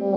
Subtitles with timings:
[0.00, 0.08] Yes,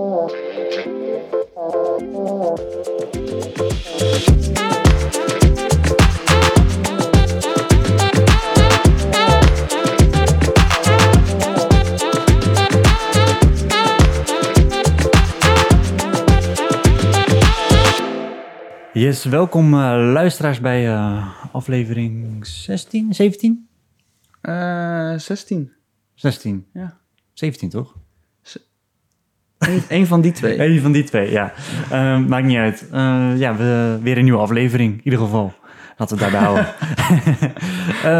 [19.24, 19.80] welkom uh,
[20.12, 23.68] luisteraars bij uh, aflevering 16, 17?
[24.42, 25.72] Uh, 16.
[26.14, 26.66] 16?
[26.72, 26.98] Ja.
[27.32, 28.03] 17 toch?
[29.88, 30.60] Eén van die twee.
[30.60, 31.52] Eén van die twee, ja.
[31.92, 32.86] Uh, maakt niet uit.
[32.92, 35.52] Uh, ja, we, weer een nieuwe aflevering, in ieder geval.
[35.96, 36.74] Laten we het daarbij houden.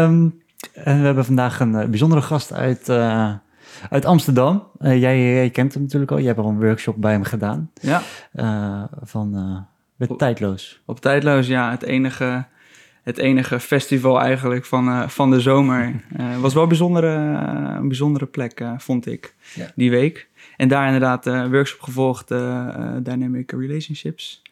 [0.01, 0.41] um,
[0.89, 3.33] en we hebben vandaag een uh, bijzondere gast uit, uh,
[3.89, 4.63] uit Amsterdam.
[4.79, 6.17] Jij, jij, kent hem natuurlijk al.
[6.17, 7.71] Je hebt al een workshop bij hem gedaan.
[7.81, 8.01] Ja.
[9.03, 9.65] van
[9.95, 10.81] met Tijdloos.
[10.85, 11.71] Op Tijdloos, ja.
[11.71, 12.45] Het enige,
[13.03, 15.93] het enige festival eigenlijk van, van de zomer.
[16.13, 17.13] Het was wel een bijzondere,
[17.77, 19.71] een bijzondere plek, vond ik, ja.
[19.75, 20.27] die week.
[20.57, 22.27] En daar inderdaad een workshop gevolgd,
[23.03, 24.43] Dynamic Relationships.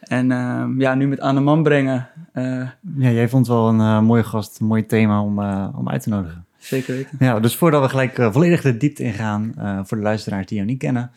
[0.00, 2.08] En uh, ja, nu met aan de man brengen.
[2.34, 5.88] Uh, ja, jij vond wel een uh, mooie gast, een mooi thema om, uh, om
[5.88, 6.46] uit te nodigen.
[6.58, 7.16] Zeker weten.
[7.18, 9.52] Ja, dus voordat we gelijk volledig de diepte ingaan,
[9.86, 11.10] voor de luisteraars die jou niet kennen,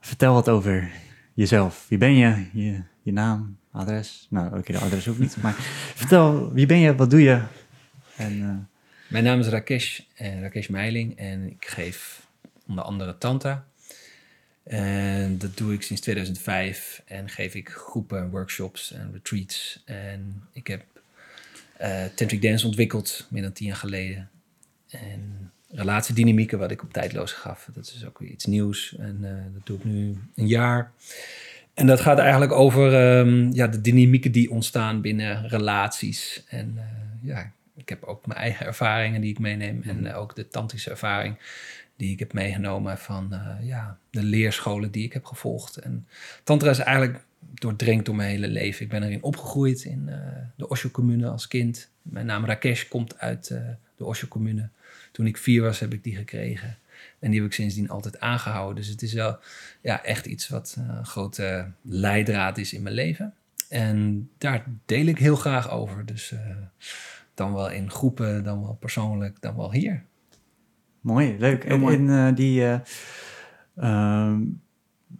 [0.00, 0.90] vertel wat over
[1.34, 1.86] jezelf.
[1.88, 2.46] Wie ben je?
[2.52, 4.26] Je, je naam, adres?
[4.30, 5.54] Nou, oké, okay, de adres hoeft niet, maar
[6.02, 7.40] vertel, wie ben je, wat doe je?
[8.16, 8.68] En,
[9.08, 12.28] Mijn naam is Rakesh, Rakesh Meiling en ik geef
[12.70, 13.64] onder andere Tanta.
[14.64, 19.82] En dat doe ik sinds 2005 en geef ik groepen, workshops en retreats.
[19.84, 20.84] En ik heb
[21.80, 24.30] uh, Tantric Dance ontwikkeld, meer dan tien jaar geleden.
[24.90, 27.68] En relatiedynamieken, wat ik op tijdloos gaf.
[27.74, 30.92] Dat is ook weer iets nieuws en uh, dat doe ik nu een jaar.
[31.74, 36.44] En dat gaat eigenlijk over um, ja, de dynamieken die ontstaan binnen relaties.
[36.48, 36.82] En uh,
[37.30, 41.36] ja, ik heb ook mijn eigen ervaringen die ik meeneem en ook de tantrische ervaring
[42.00, 45.76] die ik heb meegenomen van uh, ja, de leerscholen die ik heb gevolgd.
[45.76, 46.06] En
[46.44, 48.84] Tantra is eigenlijk doordrenkt door mijn hele leven.
[48.84, 50.16] Ik ben erin opgegroeid in uh,
[50.56, 51.90] de Osho-commune als kind.
[52.02, 53.60] Mijn naam Rakesh komt uit uh,
[53.96, 54.68] de Osho-commune.
[55.12, 56.76] Toen ik vier was, heb ik die gekregen.
[57.18, 58.76] En die heb ik sindsdien altijd aangehouden.
[58.76, 59.38] Dus het is wel
[59.80, 63.34] ja, echt iets wat een grote leidraad is in mijn leven.
[63.68, 66.06] En daar deel ik heel graag over.
[66.06, 66.34] Dus
[67.34, 70.04] dan wel in groepen, dan wel persoonlijk, dan wel hier.
[71.00, 71.64] Mooi, leuk.
[71.64, 72.78] En, en uh, die uh,
[73.76, 74.36] uh,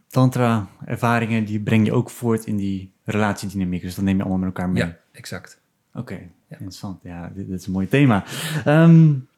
[0.09, 3.83] tantra-ervaringen, die breng je ook voort in die relatiedynamiek.
[3.83, 4.85] Dus dat neem je allemaal met elkaar mee.
[4.85, 5.61] Ja, exact.
[5.91, 6.57] Oké, okay, ja.
[6.57, 7.03] interessant.
[7.03, 8.25] Ja, dit, dit, is een mooi thema.
[8.67, 9.29] Um,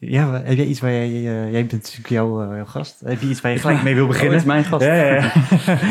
[0.00, 3.00] ja, heb jij iets waar jij, uh, jij bent natuurlijk jouw, uh, jouw gast.
[3.04, 4.38] Heb je iets waar je gelijk mee wil beginnen?
[4.38, 4.84] Oh, het is mijn gast.
[4.84, 5.32] Ja, ja,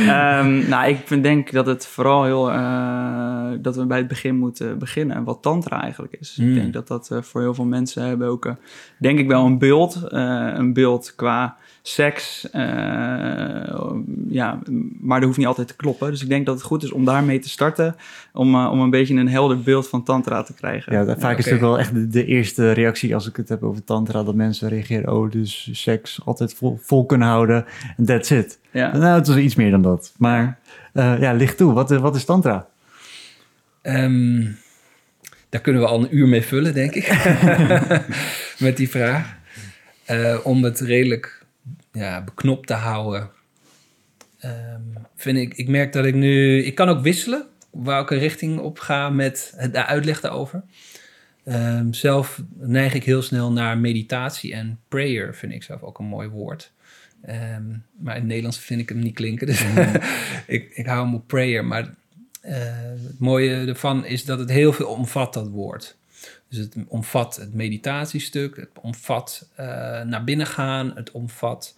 [0.05, 0.39] ja.
[0.39, 4.37] um, nou, ik vind, denk dat het vooral heel, uh, dat we bij het begin
[4.37, 5.23] moeten beginnen.
[5.23, 6.37] Wat tantra eigenlijk is.
[6.41, 6.49] Mm.
[6.49, 8.55] Ik denk dat dat voor heel veel mensen hebben ook,
[8.97, 10.01] denk ik wel een beeld.
[10.09, 11.57] een beeld qua
[11.87, 12.47] seks.
[14.29, 14.59] ja,
[14.99, 16.11] maar dat hoeft niet altijd te kloppen.
[16.11, 17.95] Dus ik denk dat het goed is om daarmee te starten.
[18.33, 20.93] Om, om een beetje een helder beeld van tantra te krijgen.
[20.93, 21.35] Ja, vaak okay.
[21.35, 24.23] is het ook wel echt de, de, eerste reactie als ik het heb over tantra.
[24.23, 27.65] Dat mensen reageren, oh, dus seks altijd vol, vol kunnen houden.
[27.97, 28.59] En that's it.
[28.71, 28.97] Ja.
[28.97, 30.13] Nou, het is iets meer dan dat.
[30.17, 30.59] Maar
[30.93, 31.73] uh, ja, licht toe.
[31.73, 32.67] Wat, wat is tantra?
[33.81, 34.57] Um,
[35.49, 37.07] daar kunnen we al een uur mee vullen, denk ik.
[38.65, 39.35] Met die vraag.
[40.09, 41.44] Uh, om het redelijk
[41.95, 43.29] ja, beknopt te houden.
[44.45, 46.63] Um, vind ik, ik merk dat ik nu...
[46.63, 47.45] Ik kan ook wisselen
[47.83, 50.63] welke richting op ga met de uitleg daarover.
[51.45, 56.05] Um, zelf neig ik heel snel naar meditatie en prayer, vind ik zelf ook een
[56.05, 56.71] mooi woord.
[57.29, 59.77] Um, maar in het Nederlands vind ik hem niet klinken, dus mm.
[60.47, 61.65] ik, ik hou hem op prayer.
[61.65, 62.53] Maar uh,
[63.07, 65.95] het mooie ervan is dat het heel veel omvat, dat woord.
[66.49, 69.65] Dus het omvat het meditatiestuk, het omvat uh,
[70.01, 71.75] naar binnen gaan, het omvat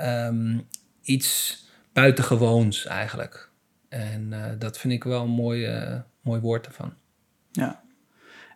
[0.00, 0.66] um,
[1.02, 1.62] iets
[1.92, 3.50] buitengewoons eigenlijk.
[3.88, 6.94] En uh, dat vind ik wel een mooi, uh, mooi woord ervan.
[7.52, 7.82] Ja.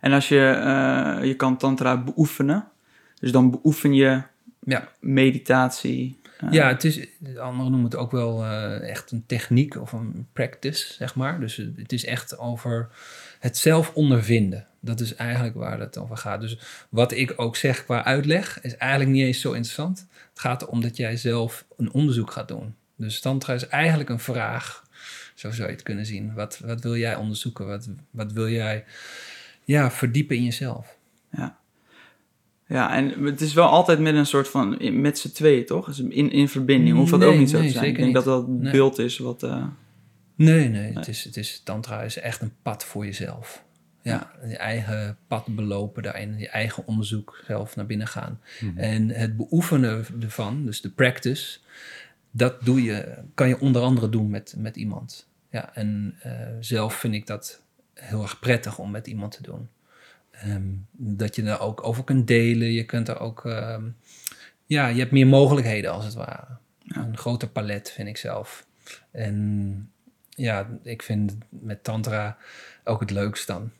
[0.01, 2.67] En als je, uh, je kan tantra beoefenen,
[3.19, 4.21] dus dan beoefen je
[4.59, 4.89] ja.
[4.99, 6.17] meditatie.
[6.51, 7.07] Ja, het is,
[7.37, 8.45] anderen noemen het ook wel
[8.81, 11.39] echt een techniek of een practice, zeg maar.
[11.39, 12.89] Dus het is echt over
[13.39, 14.67] het zelf ondervinden.
[14.79, 16.41] Dat is eigenlijk waar het over gaat.
[16.41, 16.57] Dus
[16.89, 20.07] wat ik ook zeg qua uitleg is eigenlijk niet eens zo interessant.
[20.29, 22.75] Het gaat erom dat jij zelf een onderzoek gaat doen.
[22.95, 24.83] Dus tantra is eigenlijk een vraag.
[25.35, 26.33] Zo zou je het kunnen zien.
[26.33, 27.67] Wat, wat wil jij onderzoeken?
[27.67, 28.85] Wat, wat wil jij
[29.63, 30.97] ja, verdiepen in jezelf?
[31.31, 31.57] Ja.
[32.67, 35.85] Ja, en het is wel altijd met een soort van, met z'n tweeën, toch?
[35.85, 37.85] Dus in, in verbinding, hoeft dat nee, ook niet zo nee, te zijn.
[37.85, 38.15] Ik denk niet.
[38.15, 38.71] dat dat Nee.
[38.71, 39.43] beeld is wat...
[39.43, 39.63] uh,
[40.45, 43.63] Nee, nee, Het, is, het is, tantra is echt een pad voor jezelf.
[44.01, 48.41] Ja, je eigen pad belopen daarin, je eigen onderzoek zelf naar binnen gaan.
[48.59, 48.77] Mhm.
[48.77, 51.59] En het beoefenen ervan, dus de practice,
[52.31, 55.27] dat doe je, kan je onder andere doen met, met iemand.
[55.49, 57.61] Ja, en eh, zelf vind ik dat
[57.93, 59.69] heel erg prettig om met iemand te doen.
[60.31, 62.71] Ehm, dat je er ook over kunt delen.
[62.71, 63.83] Je kunt er ook, ehm,
[64.65, 66.47] ja, je hebt meer mogelijkheden als het ware.
[66.87, 68.67] Een groter palet vind ik zelf.
[69.11, 69.91] En
[70.39, 72.37] ja, ik vind met Tantra
[72.83, 73.71] ook het leukst dan.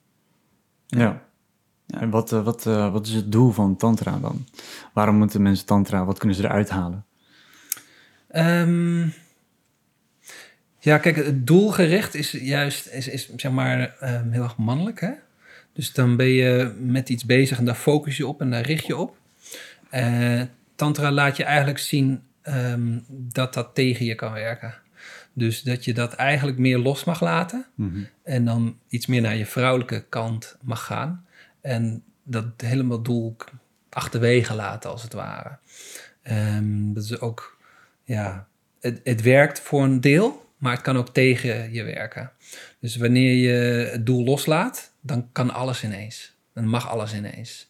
[0.87, 0.99] Ja.
[0.99, 1.99] ja.
[1.99, 4.47] En wat, eh, wat, uh, wat is het doel van Tantra dan?
[4.93, 7.05] Waarom moeten mensen Tantra, wat kunnen ze eruit halen?
[8.35, 9.13] Um,
[10.79, 15.11] ja, kijk, het doelgericht is juist, is, is zeg maar um, heel erg mannelijk, hè?
[15.73, 18.85] Dus dan ben je met iets bezig en daar focus je op en daar richt
[18.85, 19.17] je op.
[19.93, 20.41] Uh,
[20.75, 24.73] tantra laat je eigenlijk zien um, dat dat tegen je kan werken.
[25.33, 27.65] Dus dat je dat eigenlijk meer los mag laten.
[27.75, 28.07] Mm -hmm.
[28.23, 31.25] En dan iets meer naar je vrouwelijke kant mag gaan.
[31.61, 33.35] En dat helemaal doel
[33.89, 35.57] achterwege laten, als het ware.
[36.31, 37.57] Um, dat is ook,
[38.03, 38.47] ja,
[38.79, 42.31] het, het werkt voor een deel, maar het kan ook tegen je werken.
[42.79, 46.37] Dus wanneer je het doel loslaat, dan kan alles ineens.
[46.53, 47.68] Dan mag alles ineens.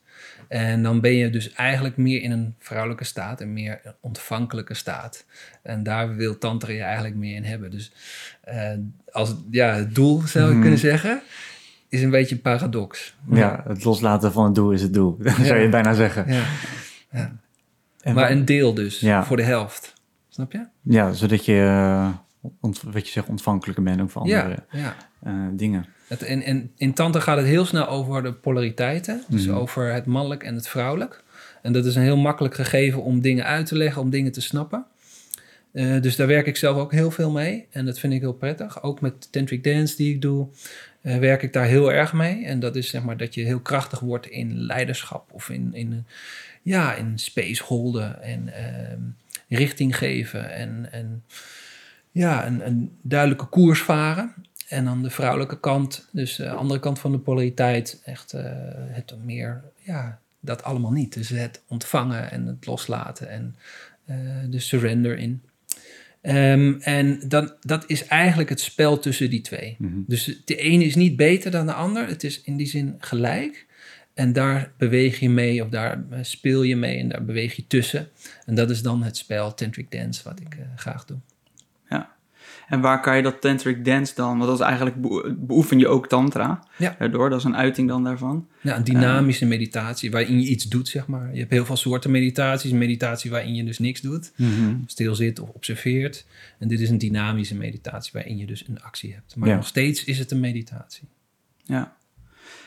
[0.50, 5.26] En dan ben je dus eigenlijk meer in een vrouwelijke staat, een meer ontvankelijke staat.
[5.62, 7.72] En daar wil Tantra je eigenlijk meer in hebben.
[7.72, 7.92] Dus
[8.48, 8.72] uh,
[9.12, 10.62] als ja, het doel, zou je mm.
[10.62, 11.22] kunnen zeggen,
[11.90, 13.16] is een beetje een paradox.
[13.30, 15.44] Ja, het loslaten van het doel is het doel, ja.
[15.44, 16.34] zou je bijna zeggen.
[16.34, 16.44] Ja.
[17.12, 18.14] ja.
[18.14, 19.94] Maar een deel dus, voor de helft.
[20.30, 20.66] Snap je?
[20.82, 22.12] Ja, zodat je,
[22.60, 24.96] ont, wat je zegt, ontvankelijker bent ook voor andere ja,
[25.28, 25.86] uh, dingen.
[26.10, 26.22] Het,
[26.76, 29.24] in, Tantra gaat het heel snel over de polariteiten.
[29.28, 29.54] Dus mm.
[29.54, 31.24] over het mannelijk en het vrouwelijk.
[31.62, 34.42] En dat is een heel makkelijk gegeven om dingen uit te leggen, om dingen te
[34.42, 34.86] snappen.
[35.74, 37.68] Uh, dus daar werk ik zelf ook heel veel mee.
[37.72, 38.84] En dat vind ik heel prettig.
[38.84, 40.48] Ook met tantric dance die ik doe,
[41.02, 42.46] uh, werk ik daar heel erg mee.
[42.46, 46.06] En dat is zeg maar dat je heel krachtig wordt in leiderschap of in, in,
[46.62, 50.52] ja, in space holden en uh, richting geven.
[50.52, 51.24] En, en
[52.12, 54.34] ja, een, een duidelijke koers varen.
[54.70, 58.42] En aan de vrouwelijke kant, dus de andere kant van de polariteit, echt uh,
[58.74, 61.14] het meer, ja, dat allemaal niet.
[61.14, 63.56] Dus het ontvangen en het loslaten en
[64.06, 64.16] uh,
[64.50, 65.42] de surrender in.
[66.22, 69.76] Um, en dan, dat is eigenlijk het spel tussen die twee.
[69.78, 70.04] Mm -hmm.
[70.08, 73.68] Dus de ene is niet beter dan de ander, het is in die zin gelijk.
[74.14, 78.10] En daar beweeg je mee, of daar speel je mee en daar beweeg je tussen.
[78.46, 81.18] En dat is dan het spel Tantric Dance, wat ik uh, graag doe.
[82.70, 84.38] En waar kan je dat tantric dance dan?
[84.38, 84.96] Want dat is eigenlijk
[85.48, 86.64] beoefen je ook tantra.
[86.78, 86.96] Ja.
[87.00, 88.48] Daardoor, dat is een uiting dan daarvan.
[88.62, 91.34] Ja, een dynamische uh, meditatie waarin je iets doet, zeg maar.
[91.34, 92.72] Je hebt heel veel soorten meditaties.
[92.72, 94.32] Meditatie waarin je dus niks doet.
[94.36, 94.84] Mm -hmm.
[94.88, 96.26] Stil zit of observeert.
[96.60, 99.36] En dit is een dynamische meditatie waarin je dus een actie hebt.
[99.36, 99.56] Maar Ja.
[99.56, 101.08] nog steeds is het een meditatie.
[101.64, 101.98] Ja.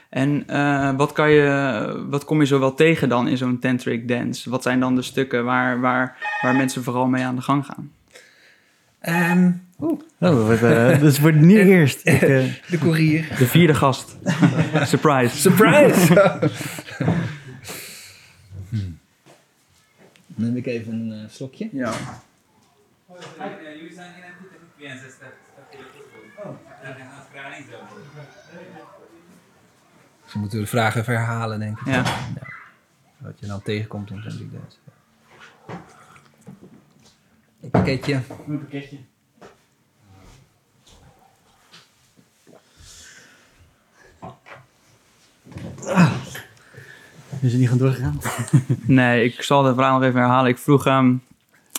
[0.08, 4.08] En uh, wat, kan je, wat kom je zo wel tegen dan in zo'n tantric
[4.08, 4.50] dance?
[4.50, 7.92] Wat zijn dan de stukken waar, waar, waar mensen vooral mee aan de gang gaan?
[9.08, 12.06] Um, Oh, wat, uh, dus wordt nu eerst.
[12.06, 13.36] Ik, uh, de courier.
[13.38, 14.16] De vierde gast.
[14.92, 15.36] Surprise.
[15.36, 16.14] Surprise!
[18.68, 18.98] hmm.
[20.26, 21.68] Dan neem ik even een uh, slokje.
[21.72, 21.92] Ja.
[30.26, 31.86] Ze moeten de vragen even herhalen, denk ik.
[31.86, 31.92] Ja.
[31.92, 32.52] ja.
[33.18, 34.76] Wat je dan tegenkomt in zo'n dance.
[37.60, 38.20] Een pakketje.
[38.46, 38.98] Een pakketje.
[45.86, 46.12] Ah.
[47.40, 48.20] Is het niet gaan doorgegaan?
[48.86, 50.50] nee, ik zal de vraag nog even herhalen.
[50.50, 51.22] Ik vroeg, um,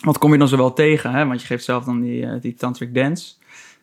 [0.02, 1.12] wat kom je dan zo wel tegen?
[1.12, 1.26] Hè?
[1.26, 3.34] Want je geeft zelf dan die, uh, die tantric dance.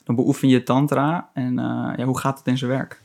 [0.04, 1.30] Dan beoefen je tantra.
[1.34, 3.00] En uh, ja, hoe gaat het in zijn werk?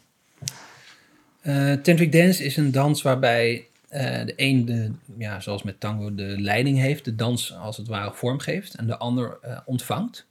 [1.43, 6.35] Uh, tantric dance is een dans waarbij de een, de, ja, zoals met tango, de
[6.41, 7.05] leiding heeft.
[7.05, 8.73] De dans als het ware vorm geeft.
[8.73, 10.25] En de ander ontvangt.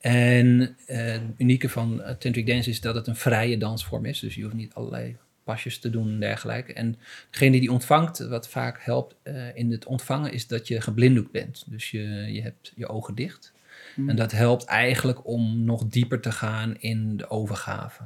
[0.00, 4.20] En het unieke van tantric dance is dat het een vrije dansvorm is.
[4.20, 6.72] Dus je hoeft niet allerlei pasjes te doen en dergelijke.
[6.72, 6.96] En
[7.30, 11.64] degene die ontvangt, wat vaak helpt uh, in het ontvangen, is dat je geblinddoekt bent.
[11.66, 13.52] Dus je, je hebt je ogen dicht.
[13.96, 14.08] Mm.
[14.08, 18.02] En dat helpt eigenlijk om nog dieper te gaan in de overgave.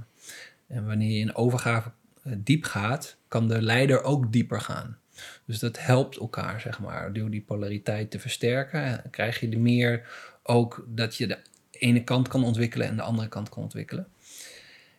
[0.67, 1.91] En wanneer je in overgave
[2.25, 4.99] uh, diep gaat, kan de leider ook dieper gaan.
[5.45, 7.13] Dus dat helpt elkaar, zeg maar.
[7.13, 10.09] Door die polariteit te versterken, krijg je er meer
[10.43, 11.39] ook dat je de
[11.71, 14.07] ene kant kan ontwikkelen en de andere kant kan ontwikkelen.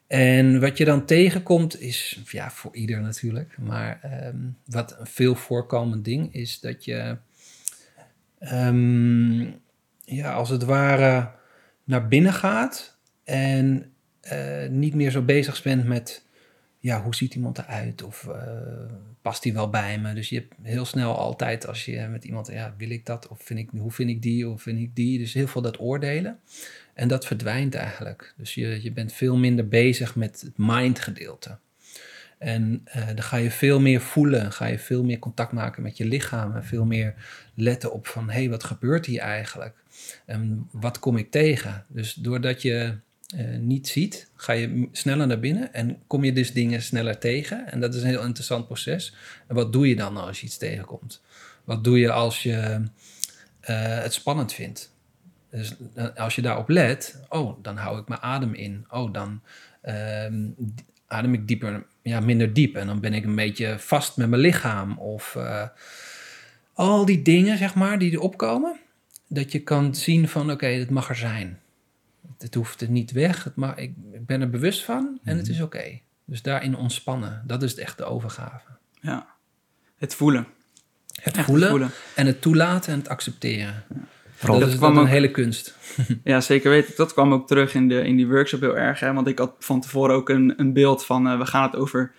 [0.10, 5.36] En wat je dan tegenkomt is, ja, voor ieder natuurlijk, maar um, wat een veel
[5.36, 7.18] voorkomend ding is dat je,
[8.54, 9.62] um,
[10.06, 11.32] ja, als het ware
[11.84, 13.92] naar binnen gaat en
[14.32, 16.24] uh, niet meer zo bezig bent met
[16.80, 18.04] ja, hoe ziet iemand eruit?
[18.04, 20.13] Of eh, past die wel bij me?
[20.13, 23.28] Dus je hebt heel snel altijd als je met iemand, ja, wil ik dat?
[23.28, 24.50] Of vind ik, hoe vind ik die?
[24.50, 25.18] Of vind ik die?
[25.18, 26.39] Dus heel veel dat oordelen.
[27.00, 28.34] En dat verdwijnt eigenlijk.
[28.38, 31.58] Dus je, je bent veel minder bezig met het mind gedeelte.
[32.38, 35.98] En uh, dan ga je veel meer voelen, ga je veel meer contact maken met
[35.98, 37.13] je lichaam en veel meer
[37.53, 39.75] letten op van hé, hey, wat gebeurt hier eigenlijk?
[40.25, 41.86] En wat kom ik tegen?
[41.88, 42.96] Dus doordat je
[43.36, 47.72] uh, niet ziet, ga je sneller naar binnen en kom je dus dingen sneller tegen.
[47.72, 49.15] En dat is een heel interessant proces.
[49.48, 51.22] En wat doe je dan als je iets tegenkomt?
[51.63, 52.82] Wat doe je als je
[53.70, 54.98] uh, het spannend vindt?
[55.51, 55.75] Dus
[56.15, 58.86] als je daarop let, oh, dan hou ik mijn adem in.
[58.89, 59.41] Oh, dan
[59.84, 60.25] uh,
[61.08, 62.75] adem ik dieper, ja, minder diep.
[62.75, 64.98] En dan ben ik een beetje vast met mijn lichaam.
[64.98, 65.68] Of uh,
[66.74, 68.79] al die dingen, zeg maar, die er opkomen.
[69.27, 71.60] Dat je kan zien van, oké, okay, het mag er zijn.
[72.38, 73.44] Het hoeft er niet weg.
[73.44, 75.77] Het mag, ik, ik ben er bewust van en het is oké.
[75.77, 76.01] Okay.
[76.25, 77.44] Dus daarin ontspannen.
[77.48, 78.68] Dat is echt de overgave.
[79.01, 79.27] Ja,
[79.98, 80.48] het voelen.
[81.22, 83.84] Het voelen, voelen, en het toelaten en het accepteren.
[83.89, 84.08] Ja.
[84.39, 85.77] Vooral, dat, is kwam een hele kunst.
[86.24, 86.93] ja, zeker weten.
[86.96, 89.00] Dat kwam ook terug in, de, in die workshop heel erg.
[89.00, 89.13] Hè?
[89.13, 91.27] Want ik had van tevoren ook een, een beeld van...
[91.27, 92.12] Uh, we gaan het over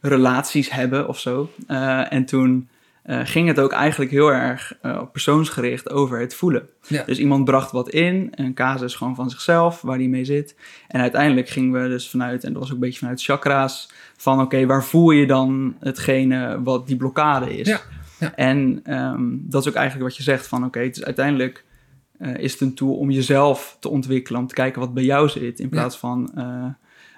[0.00, 1.50] relaties hebben of zo.
[1.68, 2.68] Uh, en toen
[3.06, 4.72] uh, ging het ook eigenlijk heel erg
[5.12, 6.68] persoonsgericht over het voelen.
[6.86, 7.02] Ja.
[7.06, 10.56] Dus iemand bracht wat in, een casus gewoon van zichzelf, waar die mee zit.
[10.88, 13.90] En uiteindelijk gingen we dus vanuit, en dat was ook een beetje vanuit chakra's...
[14.16, 17.68] van oké, waar voel je dan hetgene wat die blokkade is...
[17.68, 17.80] Ja.
[18.20, 18.34] Ja.
[18.34, 21.64] En um, dat is ook eigenlijk wat je zegt van oké, okay, het is uiteindelijk
[22.18, 25.28] uh, is het een tool om jezelf te ontwikkelen, om te kijken wat bij jou
[25.28, 26.00] zit, in plaats ja.
[26.00, 26.66] van uh,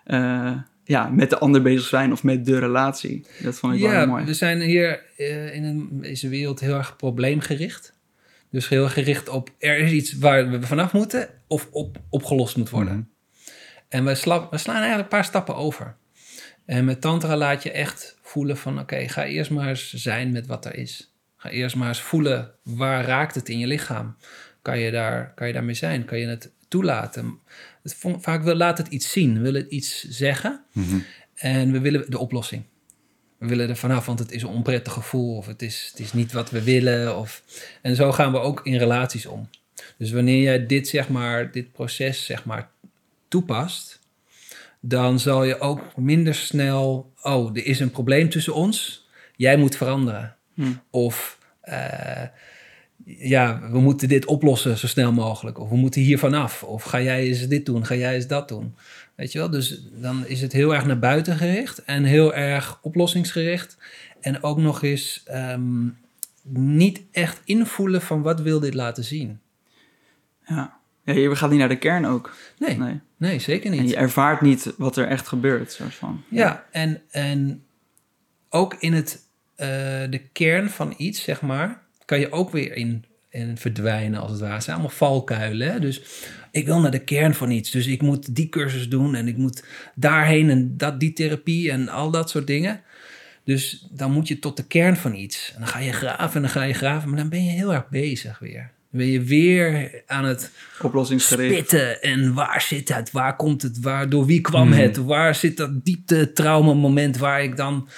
[0.07, 3.27] uh, ja, met de ander bezig zijn of met de relatie.
[3.43, 4.25] Dat vond ik ja, wel mooi.
[4.25, 5.03] we zijn hier
[5.53, 7.95] in een, deze wereld heel erg probleemgericht.
[8.51, 12.71] Dus heel gericht op er is iets waar we vanaf moeten of op, opgelost moet
[12.71, 12.93] worden.
[12.93, 13.15] Mm-hmm.
[13.89, 15.97] En we, sla, we slaan eigenlijk een paar stappen over.
[16.65, 18.79] En met tantra laat je echt voelen van...
[18.79, 21.13] oké, ga eerst maar eens zijn met wat er is.
[21.37, 24.17] Ga eerst maar eens voelen waar raakt het in je lichaam.
[24.63, 26.05] Kan je, daar, kan je daarmee zijn?
[26.05, 27.39] Kan je het toelaten?
[27.83, 29.43] Het, vaak wil, laat het iets zien.
[29.43, 30.65] Willen het iets zeggen.
[30.73, 31.05] Mm-hmm.
[31.35, 32.63] En we willen de oplossing.
[33.39, 35.37] We willen er vanaf, want het is een onprettig gevoel.
[35.37, 37.19] Of het is, het is niet wat we willen.
[37.19, 37.43] Of,
[37.83, 39.49] en zo gaan we ook in relaties om.
[39.99, 42.71] Dus wanneer jij dit, zeg maar, dit proces zeg maar,
[43.29, 43.96] toepast
[44.89, 49.77] dan zal je ook minder snel, oh, er is een probleem tussen ons, jij moet
[49.77, 50.37] veranderen.
[50.55, 50.81] Hmm.
[50.91, 52.23] Of uh,
[53.05, 55.59] ja, we moeten dit oplossen zo snel mogelijk.
[55.59, 56.63] Of we moeten hier vanaf.
[56.63, 58.75] Of ga jij eens dit doen, ga jij eens dat doen.
[59.15, 62.79] Weet je wel, dus dan is het heel erg naar buiten gericht en heel erg
[62.83, 63.77] oplossingsgericht.
[64.21, 65.99] En ook nog eens um,
[66.53, 69.41] niet echt invoelen van wat wil dit laten zien.
[70.47, 70.76] Ja.
[71.07, 72.37] Ja, je gaat niet naar de kern ook.
[72.59, 73.81] Nee, nee, nee zeker niet.
[73.81, 75.73] En je ervaart niet wat er echt gebeurt.
[75.73, 76.25] Soort van.
[76.29, 77.65] Ja, en, en
[78.51, 79.23] ook in het,
[79.57, 79.67] uh,
[80.11, 84.41] de kern van iets, zeg maar, kan je ook weer in, in verdwijnen, als het
[84.41, 84.55] ware.
[84.55, 85.73] Het zijn allemaal valkuilen.
[85.73, 85.81] Hè?
[85.81, 86.03] Dus
[86.51, 87.71] ik wil naar de kern van iets.
[87.71, 91.89] Dus ik moet die cursus doen en ik moet daarheen en dat, die therapie en
[91.89, 92.81] al dat soort dingen.
[93.45, 95.53] Dus dan moet je tot de kern van iets.
[95.55, 97.73] En dan ga je graven en dan ga je graven, maar dan ben je heel
[97.73, 100.51] erg bezig weer ben je weer aan het
[101.17, 102.03] spitten.
[102.03, 103.11] En waar zit het?
[103.11, 103.81] Waar komt het?
[103.81, 104.81] Waar, door wie kwam hmm.
[104.81, 104.97] het?
[104.97, 107.89] Waar zit dat diepte trauma moment waar ik dan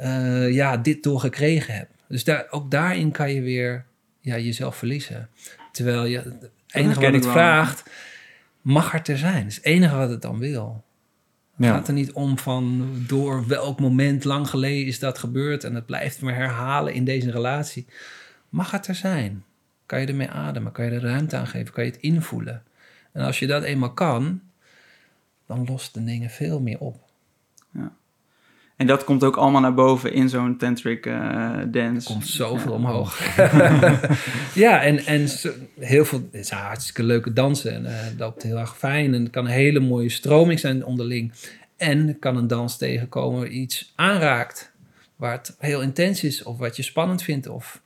[0.00, 1.88] uh, ja, dit door gekregen heb?
[2.08, 3.84] Dus daar, ook daarin kan je weer
[4.20, 5.28] ja, jezelf verliezen.
[5.72, 7.90] Terwijl je, het enige wat het vraagt,
[8.60, 9.42] mag er te zijn.
[9.42, 10.84] Dat is het enige wat het dan wil.
[11.56, 15.74] Het gaat er niet om van door welk moment lang geleden is dat gebeurd en
[15.74, 17.86] het blijft me herhalen in deze relatie.
[18.48, 19.44] Mag het er zijn?
[19.86, 20.72] Kan je ermee ademen?
[20.72, 21.72] Kan je er ruimte aan geven?
[21.72, 22.62] Kan je het invoelen?
[23.12, 24.40] En als je dat eenmaal kan,
[25.46, 26.96] dan lost de dingen veel meer op.
[27.70, 27.92] Ja.
[28.76, 32.08] En dat komt ook allemaal naar boven in zo'n tantric uh, dance.
[32.08, 33.36] Er komt zoveel omhoog.
[34.54, 35.28] ja, en, en
[35.78, 37.74] heel veel, het is hartstikke leuke dansen.
[37.74, 39.14] En uh, dat loopt heel erg fijn.
[39.14, 41.32] En het kan een hele mooie stroming zijn onderling.
[41.76, 44.72] En kan een dans tegenkomen iets aanraakt.
[45.16, 46.42] Waar het heel intens is.
[46.42, 47.48] Of wat je spannend vindt.
[47.48, 47.82] Of,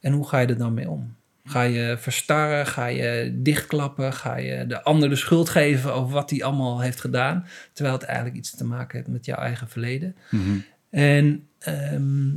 [0.00, 1.14] en hoe ga je er dan mee om?
[1.44, 2.66] Ga je verstarren?
[2.66, 4.12] Ga je dichtklappen?
[4.12, 7.46] Ga je de ander de schuld geven over wat hij allemaal heeft gedaan?
[7.72, 10.16] Terwijl het eigenlijk iets te maken heeft met jouw eigen verleden.
[10.30, 10.58] Mhm.
[10.90, 12.30] En ehm,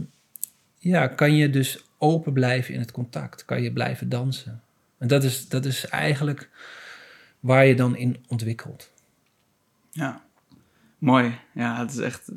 [0.78, 3.46] ja, kan je dus open blijven in het contact?
[3.46, 4.62] Kan je blijven dansen?
[4.98, 6.50] En dat is, dat is eigenlijk
[7.40, 8.92] waar je dan in ontwikkelt.
[9.92, 10.22] Ja,
[10.98, 11.40] mooi.
[11.54, 12.32] Ja, het is echt.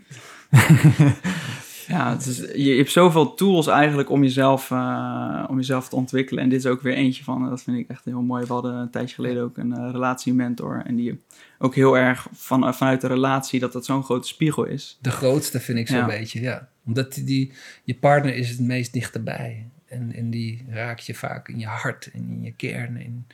[1.91, 6.43] Ja, het is, je, hebt zoveel tools eigenlijk om jezelf, eh, om jezelf te ontwikkelen.
[6.43, 7.49] En dit is ook weer eentje van.
[7.49, 8.45] Dat vind ik echt heel mooi.
[8.47, 10.83] We hadden een tijdje geleden ook een eh, relatiementor.
[10.87, 11.21] En die
[11.59, 14.99] ook heel erg van, eh, vanuit de relatie dat dat zo'n grote spiegel is.
[15.01, 16.07] De grootste vind ik zo'n Ja.
[16.07, 16.69] beetje, ja.
[16.87, 17.53] Omdat die, die,
[17.85, 19.67] je partner is het meest dichterbij.
[19.87, 22.97] En, en die raakt je vaak in je hart en in je kern.
[22.97, 23.27] En,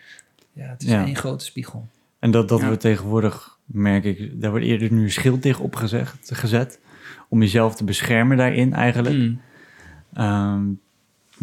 [0.53, 1.05] ja, het is Ja.
[1.05, 1.89] één grote spiegel.
[2.19, 2.67] En dat, dat Ja.
[2.67, 6.79] wordt tegenwoordig, merk ik, daar wordt eerder nu een schild tegen opgezet, gezet.
[7.29, 9.17] Om jezelf te beschermen daarin eigenlijk.
[9.17, 9.41] Mm.
[10.13, 10.65] Ehm,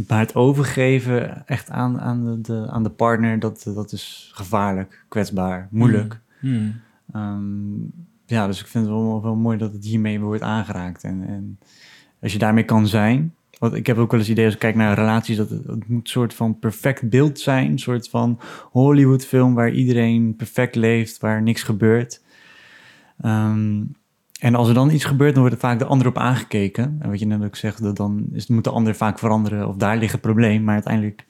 [0.08, 5.06] maar het overgeven echt aan, aan, de, de- aan de partner, dat, dat is gevaarlijk,
[5.08, 6.20] kwetsbaar, moeilijk.
[6.42, 6.80] Mm.
[7.14, 7.74] Ehm,
[8.26, 11.04] ja, dus ik vind het wel, wel mooi dat het hiermee wordt aangeraakt.
[11.04, 11.60] En, en
[12.22, 13.34] als je daarmee kan zijn.
[13.60, 15.88] Want ik heb ook wel eens idee als ik kijk naar relaties, dat het, het
[15.88, 17.72] moet een soort van perfect beeld zijn.
[17.72, 18.40] Een soort van
[18.72, 22.22] Hollywoodfilm waar iedereen perfect leeft, waar niks gebeurt.
[23.22, 23.82] Ehm,
[24.44, 26.98] en als er dan iets gebeurt, dan wordt er vaak de ander op aangekeken.
[27.00, 29.68] En wat je net ook zegt, dat dan is, moet de ander vaak veranderen.
[29.68, 30.64] Of daar ligt het probleem.
[30.64, 31.26] Maar uiteindelijk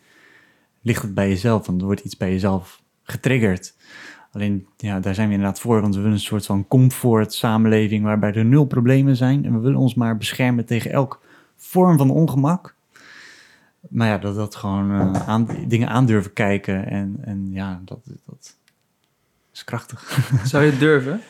[0.82, 1.66] ligt het bij jezelf.
[1.66, 3.74] Want er wordt iets bij jezelf getriggerd.
[4.32, 5.82] Alleen, ja, daar zijn we inderdaad voor.
[5.82, 9.46] Want we willen een soort van comfort samenleving waarbij er nul problemen zijn.
[9.46, 11.22] En we willen ons maar beschermen tegen elk
[11.56, 12.76] vorm van ongemak.
[13.90, 16.86] Maar ja, dat, dat gewoon eh, aan, dingen aandurven kijken.
[16.86, 18.56] En, en ja, dat, dat
[19.54, 20.30] is krachtig.
[20.44, 21.22] Zou je het durven?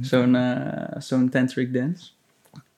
[0.00, 2.10] Zo'n eh, zo'n tantric dance?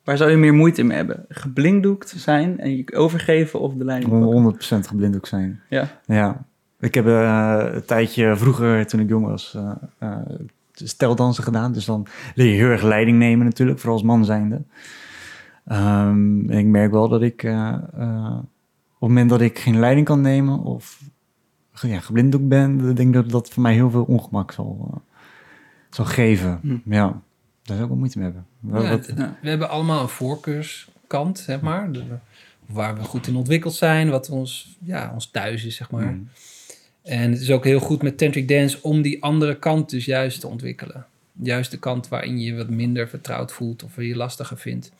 [0.04, 1.24] Waar zou je meer moeite mee hebben?
[1.28, 4.82] Geblinddoekt zijn en je overgeven of de leiding pakken?
[4.84, 5.60] 100% geblinddoekt zijn.
[5.68, 6.00] Ja.
[6.06, 6.44] Ja,
[6.80, 9.58] ik heb eh, een tijdje vroeger, toen ik jong was,
[9.98, 10.16] eh,
[10.72, 11.72] steldansen gedaan.
[11.72, 14.62] Dus dan leer je heel erg leiding nemen natuurlijk, vooral als man zijnde.
[15.64, 20.20] Ehm, en ik merk wel dat ik, op het moment dat ik geen leiding kan
[20.20, 21.00] nemen of
[21.82, 25.02] ja, geblinddoekt ben, denk ik dat dat voor mij heel veel ongemak zal,
[25.90, 26.58] zal geven.
[26.62, 26.76] Hm.
[26.94, 27.06] Ja,
[27.62, 28.46] daar zou ik wel moeite mee hebben.
[28.60, 29.38] Wel Ja, wat- ja.
[29.42, 31.92] We hebben allemaal een voorkeurskant, zeg maar.
[31.92, 32.02] De-
[32.66, 36.12] waar we goed in ontwikkeld zijn, wat ons, ja, ons thuis is, zeg maar.
[36.12, 36.28] Mm.
[37.02, 40.40] En het is ook heel goed met tantric dance om die andere kant dus juist
[40.40, 41.06] te ontwikkelen.
[41.42, 44.92] Juist de kant waarin je je wat minder vertrouwd voelt of je lastiger vindt.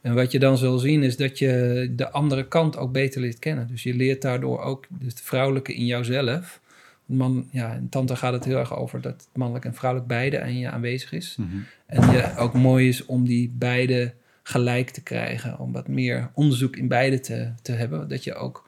[0.00, 3.38] En wat je dan zal zien is dat je de andere kant ook beter leert
[3.38, 3.66] kennen.
[3.66, 6.60] Dus je leert daardoor ook dus de vrouwelijke in jouzelf.
[7.08, 10.58] Man, ja, in Tantra gaat het heel erg over dat mannelijk en vrouwelijk beide aan
[10.58, 11.36] je aanwezig is.
[11.36, 11.56] Mhm.
[11.86, 15.58] En je ook mooi is om die beide gelijk te krijgen.
[15.58, 18.08] Om wat meer onderzoek in beide te, te hebben.
[18.08, 18.66] Dat je ook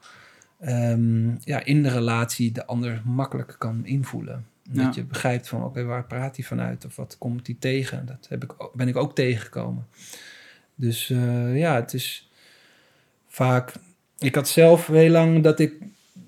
[0.59, 4.45] ehm, ja, in de relatie de ander makkelijker kan invoelen.
[4.71, 4.83] Ja.
[4.83, 6.85] Dat je begrijpt van oké, waar praat hij vanuit?
[6.85, 8.05] Of wat komt hij tegen?
[8.05, 9.87] Dat heb ik, ben ik ook tegengekomen.
[10.75, 12.29] Dus eh, ja, het is
[13.27, 13.73] vaak...
[14.19, 15.73] Ik had zelf heel lang dat ik,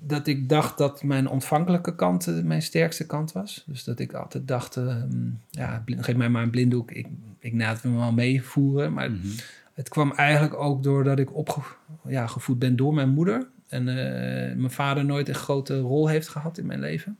[0.06, 3.64] dat ik dacht dat mijn ontvankelijke kant eh, mijn sterkste kant was.
[3.66, 5.08] Dus dat ik altijd dacht, ehm,
[5.50, 6.90] ja, blind- geef mij maar een blinddoek.
[6.90, 7.06] Ik,
[7.38, 8.92] ik na het wel meevoeren.
[8.92, 9.26] Maar Mhm.
[9.74, 11.76] het kwam eigenlijk ook doordat ik opgevoed
[12.08, 13.46] ja, gevoed ben door mijn moeder.
[13.68, 17.18] En eh, mijn vader nooit een grote rol heeft gehad in mijn leven.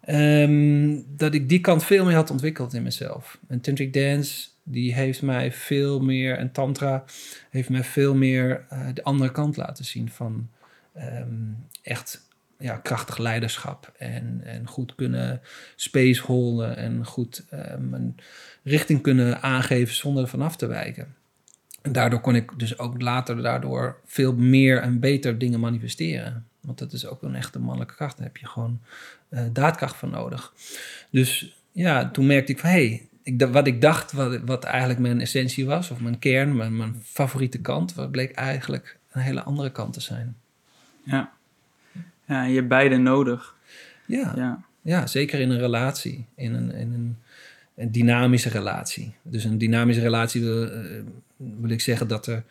[0.00, 3.38] Ehm, dat ik die kant veel meer had ontwikkeld in mezelf.
[3.46, 7.04] En Tantric Dance, die heeft mij veel meer, en Tantra
[7.50, 10.48] heeft mij veel meer eh, de andere kant laten zien van
[11.00, 13.92] ehm, echt ja, krachtig leiderschap.
[13.98, 15.40] En, en goed kunnen
[15.76, 18.16] space holden en goed ehm, een
[18.62, 21.14] richting kunnen aangeven zonder er vanaf te wijken.
[21.82, 26.46] En daardoor kon ik dus ook later daardoor veel meer en beter dingen manifesteren.
[26.60, 28.16] Want dat is ook een echte mannelijke kracht.
[28.16, 28.80] Daar heb je gewoon
[29.28, 30.52] eh, daadkracht van nodig.
[31.10, 32.70] Dus ja, toen merkte ik van...
[32.70, 35.90] hé, hey, wat ik dacht wat, wat eigenlijk mijn essentie was...
[35.90, 38.10] of mijn kern, mijn, mijn favoriete kant...
[38.10, 40.36] bleek eigenlijk een hele andere kant te zijn.
[41.04, 41.32] Ja.
[42.26, 43.54] ja, je hebt beide nodig.
[44.06, 44.64] Ja, ja.
[44.82, 45.06] Ja.
[45.06, 46.26] zeker in een relatie.
[46.34, 47.18] In een, in een,
[47.74, 49.14] een dynamische relatie.
[49.22, 51.02] Dus een dynamische relatie wil, eh,
[51.36, 52.44] wil ik zeggen dat, er,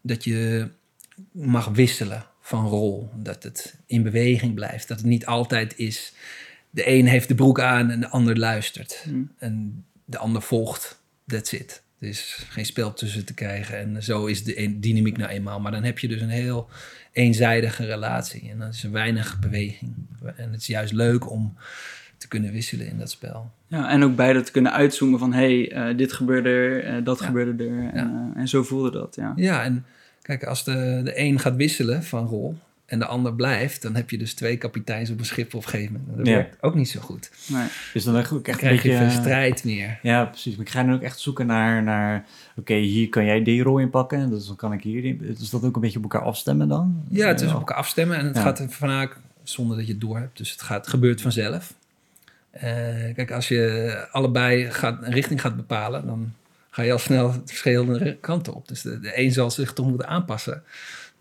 [0.00, 0.68] dat je
[1.30, 3.10] mag wisselen van rol.
[3.16, 4.88] Dat het in beweging blijft.
[4.88, 6.12] Dat het niet altijd is...
[6.70, 9.02] de een heeft de broek aan en de ander luistert.
[9.04, 9.22] Hm.
[9.38, 11.02] En de ander volgt.
[11.26, 11.83] That's it.
[12.04, 13.78] Er is geen spel tussen te krijgen.
[13.78, 15.60] En zo is de dynamiek nou eenmaal.
[15.60, 16.68] Maar dan heb je dus een heel
[17.12, 18.50] eenzijdige relatie.
[18.50, 19.94] En dan is er weinig beweging.
[20.36, 21.56] En het is juist leuk om
[22.16, 23.50] te kunnen wisselen in dat spel.
[23.66, 25.32] Ja, en ook beide te kunnen uitzoomen van...
[25.32, 27.26] hé, hey, eh, dit gebeurde er, eh, dat Ja.
[27.26, 27.90] gebeurde er.
[27.92, 29.32] En, eh, en zo voelde dat, ja.
[29.36, 29.84] Ja, en
[30.22, 34.10] kijk, als de, de een gaat wisselen van rol en de ander blijft, dan heb
[34.10, 36.16] je dus twee kapiteins op een schip op een gegeven moment.
[36.16, 36.32] Dat Ja.
[36.34, 37.30] werkt ook niet zo goed.
[37.46, 37.66] Nee.
[37.92, 39.04] Dus dan echt Dan echt een krijg je beetje...
[39.04, 39.98] geen strijd meer.
[40.02, 40.56] Ja, precies.
[40.56, 42.24] Maar ik ga dan ook echt zoeken naar, naar
[42.56, 45.34] oké, hier kan jij die rol inpakken, dus dan kan ik hier in.
[45.38, 47.02] Dus dat ook een beetje op elkaar afstemmen dan?
[47.08, 48.42] Ja, het is op elkaar afstemmen en het Ja.
[48.42, 50.36] gaat vaak zonder dat je het door hebt.
[50.36, 51.74] Dus het gaat, gebeurt vanzelf.
[52.50, 52.62] Eh,
[53.14, 56.32] kijk, als je allebei gaat, een richting gaat bepalen, dan
[56.70, 58.68] ga je al snel verschillende kanten op.
[58.68, 60.62] Dus de, de een zal zich toch moeten aanpassen.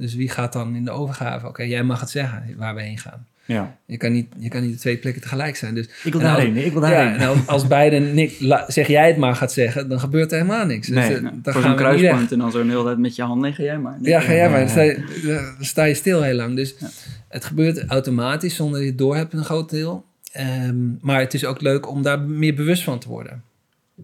[0.03, 1.47] Dus wie gaat dan in de overgave?
[1.47, 3.27] Oké, jij mag het zeggen waar we heen gaan.
[3.45, 3.77] Ja.
[3.85, 5.73] Je kan niet, je kan niet op twee plekken tegelijk zijn.
[5.75, 7.19] Dus, Ik wil daarheen, ik wil ja, daarheen.
[7.19, 8.37] en als, als beide niks,
[8.67, 10.87] zeg jij het maar gaat zeggen, dan gebeurt er helemaal niks.
[10.87, 13.21] Dus, Nee, eh, Ja, dan voor zo'n kruispunt en dan zo'n heel tijd met je
[13.23, 13.45] hand.
[13.55, 13.97] Ga jij maar.
[14.01, 14.59] Nee, Ja, ga jij maar.
[14.59, 16.55] Dan sta, je, dan sta je stil heel lang.
[16.55, 16.87] Dus Ja.
[17.27, 20.05] het gebeurt automatisch zonder dat je het door hebt een groot deel.
[20.31, 23.43] Ehm, maar het is ook leuk om daar meer bewust van te worden.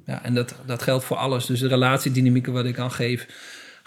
[0.05, 1.45] Ja, en dat, dat geldt voor alles.
[1.45, 3.27] Dus de relatiedynamieken wat ik aan geef,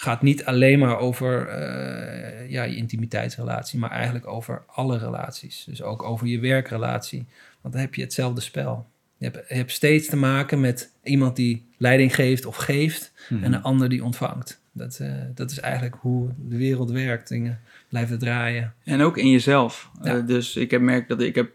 [0.02, 5.64] gaat niet alleen maar over eh, ja, je intimiteitsrelatie, maar eigenlijk over alle relaties.
[5.64, 7.26] Dus ook over je werkrelatie.
[7.60, 8.86] Want dan heb je hetzelfde spel.
[9.16, 13.44] Je hebt, je hebt steeds te maken met iemand die leiding geeft of geeft Mhm.
[13.44, 14.60] en een ander die ontvangt.
[14.72, 17.28] Dat, eh, dat is eigenlijk hoe de wereld werkt.
[17.28, 18.74] Dingen blijven draaien.
[18.84, 19.90] En ook in jezelf.
[20.02, 20.16] Ja.
[20.16, 21.50] Eh, dus ik heb merkt dat ik heb...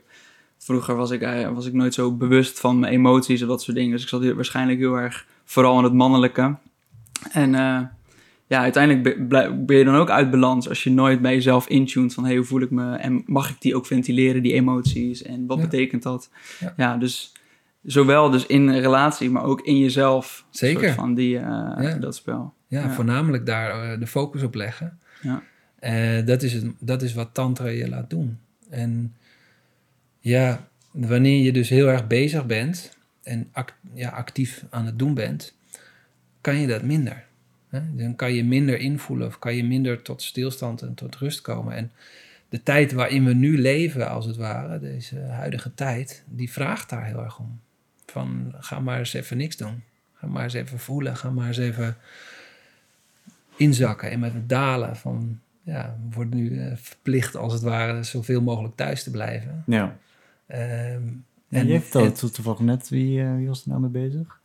[0.57, 1.21] Vroeger was ik,
[1.53, 3.91] was ik nooit zo bewust van mijn emoties en dat soort dingen.
[3.91, 6.55] Dus ik zat hier waarschijnlijk heel erg vooral in het mannelijke.
[7.31, 7.55] En
[8.47, 9.27] ja, uiteindelijk
[9.65, 12.25] ben je dan ook uit balans als je nooit bij jezelf intuned van...
[12.25, 12.95] Hey, hoe voel ik me?
[12.95, 15.23] En mag ik die ook ventileren, die emoties?
[15.23, 15.63] En wat Ja.
[15.63, 16.29] betekent dat?
[16.59, 16.73] Ja.
[16.77, 16.97] Ja.
[16.97, 17.31] dus
[17.83, 20.45] zowel dus in een relatie, maar ook in jezelf.
[20.49, 20.93] Zeker.
[20.93, 21.97] van die, eh, Ja.
[21.99, 22.53] dat spel.
[22.67, 24.99] Ja, voornamelijk daar eh, de focus op leggen.
[25.21, 25.43] Ja.
[25.79, 28.37] Eh, dat, is het, dat is wat tantra je laat doen.
[28.69, 29.15] En
[30.19, 35.13] ja, wanneer je dus heel erg bezig bent en act- ja, actief aan het doen
[35.13, 35.55] bent,
[36.41, 37.25] kan je dat minder.
[37.93, 41.75] Dan kan je minder invoelen of kan je minder tot stilstand en tot rust komen.
[41.75, 41.91] En
[42.49, 47.05] de tijd waarin we nu leven, als het ware, deze huidige tijd, die vraagt daar
[47.05, 47.59] heel erg om.
[48.05, 49.83] Van ga maar eens even niks doen.
[50.13, 51.17] Ga maar eens even voelen.
[51.17, 51.97] Ga maar eens even
[53.55, 58.03] inzakken en met het dalen van ja, we worden nu eh, verplicht als het ware
[58.03, 59.63] zoveel mogelijk thuis te blijven.
[59.65, 59.97] Ja.
[60.45, 64.39] Ehm, En en je vertelde toevallig net, wie, eh, wie was er nou mee bezig?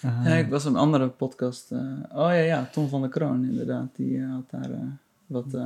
[0.00, 1.70] Eh, Ja, ik was een andere podcast.
[1.72, 1.78] eh,
[2.12, 3.88] oh ja, ja, Tom van der Kroon inderdaad.
[3.96, 4.78] Die eh, had daar eh,
[5.26, 5.56] wat,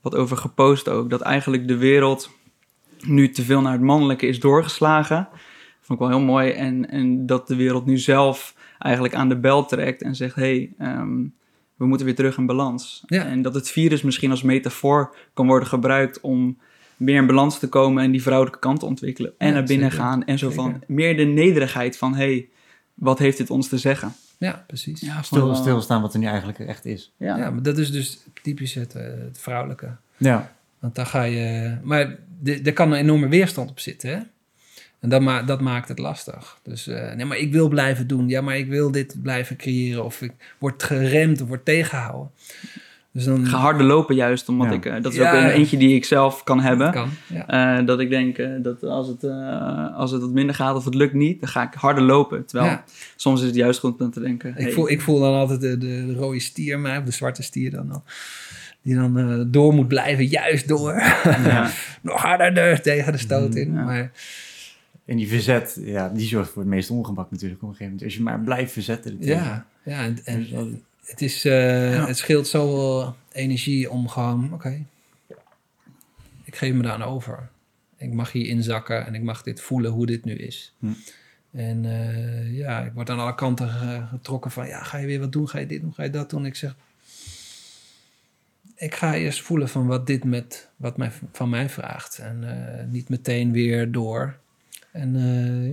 [0.00, 1.10] wat over gepost ook.
[1.10, 2.30] Dat eigenlijk de wereld
[3.06, 5.28] nu te veel naar het mannelijke is doorgeslagen.
[5.80, 6.50] Vond ik wel heel mooi.
[6.50, 10.34] En, en dat de wereld nu zelf eigenlijk aan de bel trekt en zegt...
[10.34, 11.22] hey, ehm,
[11.76, 13.02] we moeten weer terug in balans.
[13.06, 13.24] Ja.
[13.24, 16.58] En dat het virus misschien als metafoor kan worden gebruikt om
[16.96, 19.32] meer in balans te komen en die vrouwelijke kant te ontwikkelen.
[19.38, 20.04] En Ja, naar binnen zeker.
[20.04, 22.48] gaan en zo van meer de nederigheid van hey,
[22.98, 24.12] wat heeft dit ons te zeggen?
[24.38, 25.00] ja, precies.
[25.00, 25.22] Ja.
[25.22, 27.12] Stil, stilstaan wat er nu eigenlijk echt is.
[27.16, 27.36] Ja.
[27.50, 29.96] maar dat is dus typisch het, eh, het vrouwelijke.
[30.16, 30.52] Ja.
[30.78, 31.76] Want daar ga je...
[31.82, 34.18] Maar de- er kan een enorme weerstand op zitten, hè?
[35.00, 36.58] En dat, ma dat maakt het lastig.
[36.62, 38.28] Dus eh, nee, maar ik wil blijven doen.
[38.28, 40.04] Ja, maar ik wil dit blijven creëren.
[40.04, 42.30] Of ik word geremd of word tegengehouden.
[43.12, 43.46] Dus dan...
[43.46, 44.72] Ga harder lopen juist, omdat Ja.
[44.74, 44.86] ik...
[44.86, 45.32] eh, dat is Ja.
[45.32, 46.90] ook een eentje die ik zelf kan hebben.
[46.92, 47.78] Kan, ja.
[47.78, 50.84] Eh, dat ik denk eh, dat als het, eh, als het wat minder gaat of
[50.84, 52.44] het lukt niet, dan ga ik harder lopen.
[52.46, 52.84] Terwijl Ja.
[53.16, 54.50] soms is het juist goed om te denken...
[54.50, 57.10] Ik, hey, voel, ik voel dan altijd de, de, de rode stier mij, of de
[57.10, 58.02] zwarte stier dan al.
[58.82, 60.92] Die dan eh, door moet blijven, juist door.
[61.24, 61.70] Ja.
[62.02, 63.72] Nog harder tegen de stoot in.
[63.74, 63.84] Ja.
[63.84, 64.10] Maar
[65.04, 68.04] En die verzet, ja, die zorgt voor het meeste ongemak natuurlijk op een gegeven moment.
[68.04, 69.12] Als je maar blijft verzetten.
[69.12, 69.40] natuurlijk.
[69.46, 70.66] ja, ja en, en Dus dat-
[71.08, 74.84] het, is, eh, het scheelt zoveel energie om gewoon, oké,
[76.44, 77.48] ik geef me daar aan over.
[77.96, 80.74] Ik mag hier inzakken en ik mag dit voelen hoe dit nu is.
[80.78, 80.86] Hm.
[81.50, 85.20] En eh, ja, ik word aan alle kanten ge- getrokken van, ja, ga je weer
[85.20, 85.48] wat doen?
[85.48, 85.94] Ga je dit doen?
[85.94, 86.46] Ga je dat doen?
[86.46, 86.76] Ik zeg,
[88.74, 92.18] ik ga eerst voelen van wat dit met, wat mij, van mij vraagt.
[92.18, 92.44] En
[92.78, 94.38] eh, niet meteen weer door.
[94.92, 95.18] En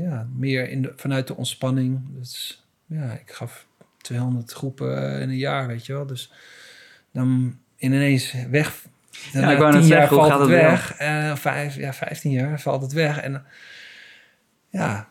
[0.01, 1.99] ja, meer in de, vanuit de ontspanning.
[2.17, 3.67] Dus ja, ik gaf
[4.05, 6.05] 200 groepen in een jaar, weet je wel.
[6.05, 6.31] Dus
[7.11, 8.85] dan ineens weg.
[9.31, 10.93] Ja, Na ik wou net jaar zeggen, hoe valt gaat het weg.
[10.97, 13.19] Eh, vijf, ja, 15 jaar valt het weg.
[13.19, 13.45] En
[14.69, 15.09] ja,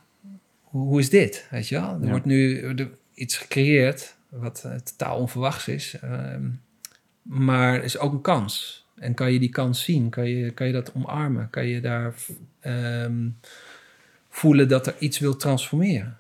[0.63, 1.47] hoe, hoe is dit?
[1.51, 1.95] Weet je wel?
[1.95, 2.11] Er Ja.
[2.11, 2.75] wordt nu
[3.15, 5.97] iets gecreëerd wat eh, totaal onverwachts is.
[6.03, 6.43] Ehm,
[7.23, 8.85] maar is ook een kans.
[8.99, 10.11] En kan je die kans zien?
[10.11, 11.51] Kan je, kan je dat omarmen?
[11.51, 12.15] Kan je daar
[12.61, 13.29] ehm,
[14.31, 16.17] voelen dat er iets wil transformeren?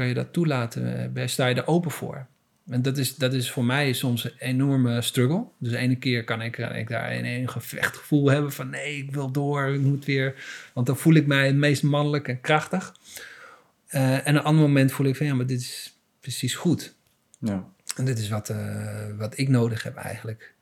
[0.00, 1.14] Kan je dat toelaten?
[1.16, 2.26] Eh, Sta je er open voor?
[2.68, 5.44] En dat is, dat is voor mij soms een enorme struggle.
[5.58, 8.96] Dus de ene keer kan ik, kan ik daar een, een gevechtgevoel hebben van nee,
[8.96, 10.34] ik wil door, ik moet weer.
[10.74, 12.94] Want dan voel ik mij het meest mannelijk en krachtig.
[13.86, 16.94] Eh, en een ander moment voel ik van ja, maar dit is precies goed.
[17.38, 17.68] Ja.
[17.96, 20.54] En dit is wat, eh, wat ik nodig heb eigenlijk.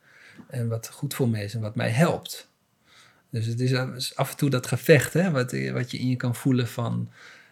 [0.49, 2.49] En wat goed voor me is en wat mij helpt.
[3.29, 6.09] Dus het is af- is af en toe dat gevecht, hè, wat, wat je in
[6.09, 7.09] je kan voelen van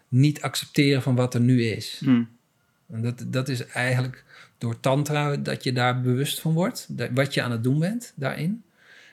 [0.08, 1.98] niet accepteren van wat er nu is.
[2.04, 2.24] Hm.
[2.90, 4.24] En dat, dat is eigenlijk
[4.58, 6.98] door tantra dat je daar bewust van wordt.
[6.98, 8.64] dat- Wat je aan het doen bent daarin.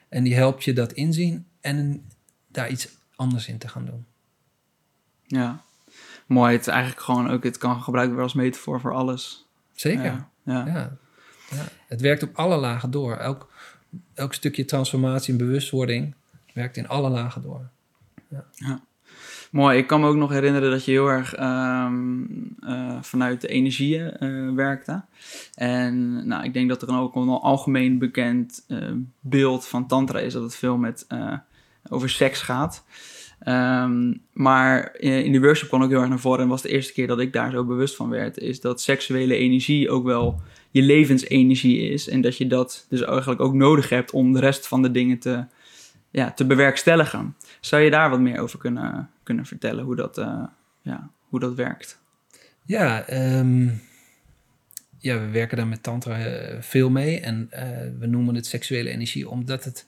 [0.09, 2.04] En die helpt je dat inzien en
[2.48, 4.04] daar iets anders in te gaan doen.
[5.26, 5.62] Ja.
[6.26, 9.44] Mooi, het is eigenlijk gewoon ook, het kan gebruikt worden als metafoor voor alles.
[9.72, 10.04] Zeker.
[10.04, 10.66] Ja, ja.
[10.66, 10.96] Ja.
[11.50, 11.64] ja.
[11.87, 13.16] Het werkt op alle lagen door.
[13.16, 13.52] Elk,
[14.14, 16.14] elk stukje transformatie en bewustwording
[16.54, 17.68] werkt in alle lagen door.
[19.54, 22.22] Mooi, ik kan me ook nog herinneren dat je heel erg ehm,
[22.60, 25.02] eh, vanuit de energieën eh, werkte.
[25.54, 28.78] En nou, ik denk dat er ook een algemeen bekend eh,
[29.20, 31.06] beeld van tantra is dat het veel met,
[31.88, 32.84] over seks gaat.
[33.40, 36.92] Ehm, maar in, die workshop kwam ook heel erg naar voren en was de eerste
[36.92, 40.40] keer dat ik daar zo bewust van werd, is dat seksuele energie ook wel
[40.70, 42.08] je levensenergie is.
[42.08, 45.18] En dat je dat dus eigenlijk ook nodig hebt om de rest van de dingen
[45.18, 45.44] te,
[46.10, 47.36] ja, te bewerkstelligen.
[47.60, 50.44] Zou je daar wat meer over kunnen, kunnen vertellen, hoe dat, eh,
[50.82, 52.00] ja, hoe dat werkt?
[52.64, 53.68] Ja, ehm,
[54.98, 57.20] ja, we werken daar met tantra eh, veel mee.
[57.20, 59.87] En eh, we noemen het seksuele energie omdat het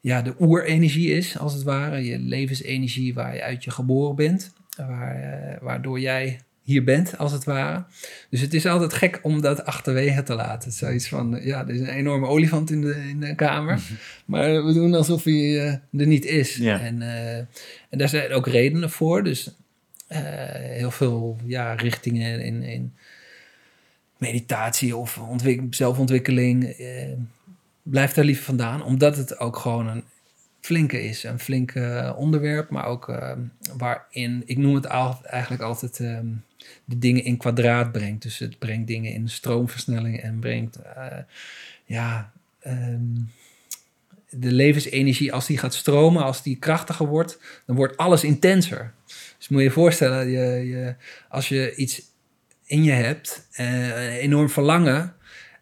[0.00, 2.04] ja, de oerenergie is, als het ware.
[2.04, 4.52] Je levensenergie waar je uit je geboren bent.
[4.76, 6.40] Waar, waardoor jij
[6.70, 7.84] hier bent, als het ware.
[8.30, 10.72] Dus het is altijd gek om dat achterwege te laten.
[10.72, 13.80] Zoiets van, ja, er is een enorme olifant in de, in de kamer.
[14.24, 15.34] Maar we doen alsof hij
[15.66, 16.56] eh, er niet is.
[16.56, 16.80] Ja.
[16.80, 17.36] En, eh,
[17.88, 19.22] en daar zijn ook redenen voor.
[19.24, 19.54] Dus
[20.06, 20.20] eh,
[20.54, 22.94] heel veel ja, richtingen in, in
[24.18, 26.64] meditatie of ontwik- zelfontwikkeling.
[26.64, 27.08] eh,
[27.82, 28.82] blijft daar liever vandaan.
[28.84, 30.04] Omdat het ook gewoon een
[30.60, 31.24] flinke is.
[31.24, 32.70] Een flinke onderwerp.
[32.70, 33.32] Maar ook eh,
[33.76, 36.00] waarin, ik noem het al, eigenlijk altijd...
[36.00, 36.26] ehm,
[36.84, 38.22] de dingen in kwadraat brengt.
[38.22, 41.18] Dus het brengt dingen in stroomversnelling en brengt, eh,
[41.84, 43.14] ja, ehm,
[44.30, 48.92] de levensenergie, als die gaat stromen, als die krachtiger wordt, dan wordt alles intenser.
[49.38, 50.94] Dus moet je je voorstellen, je, je,
[51.28, 52.02] als je iets
[52.64, 55.14] in je hebt, eh, enorm verlangen,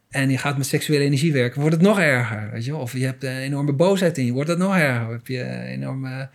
[0.08, 2.50] en je gaat met seksuele energie werken, wordt het nog erger.
[2.52, 2.76] Weet je?
[2.76, 5.06] Of je hebt een enorme boosheid in je, wordt het nog erger.
[5.06, 6.28] Of heb je enorme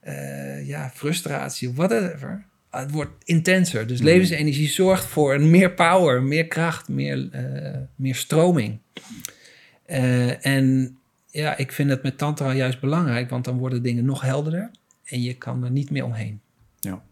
[0.00, 2.44] eh, ja, frustratie whatever.
[2.80, 3.86] Het wordt intenser.
[3.86, 8.78] Dus levensenergie zorgt voor meer power, meer kracht, meer, eh, meer stroming.
[9.86, 10.96] Eh, en
[11.30, 14.70] ja, ik vind het met tantra juist belangrijk, want dan worden dingen nog helderder
[15.04, 16.40] en je kan er niet meer omheen.
[16.80, 17.02] Ja.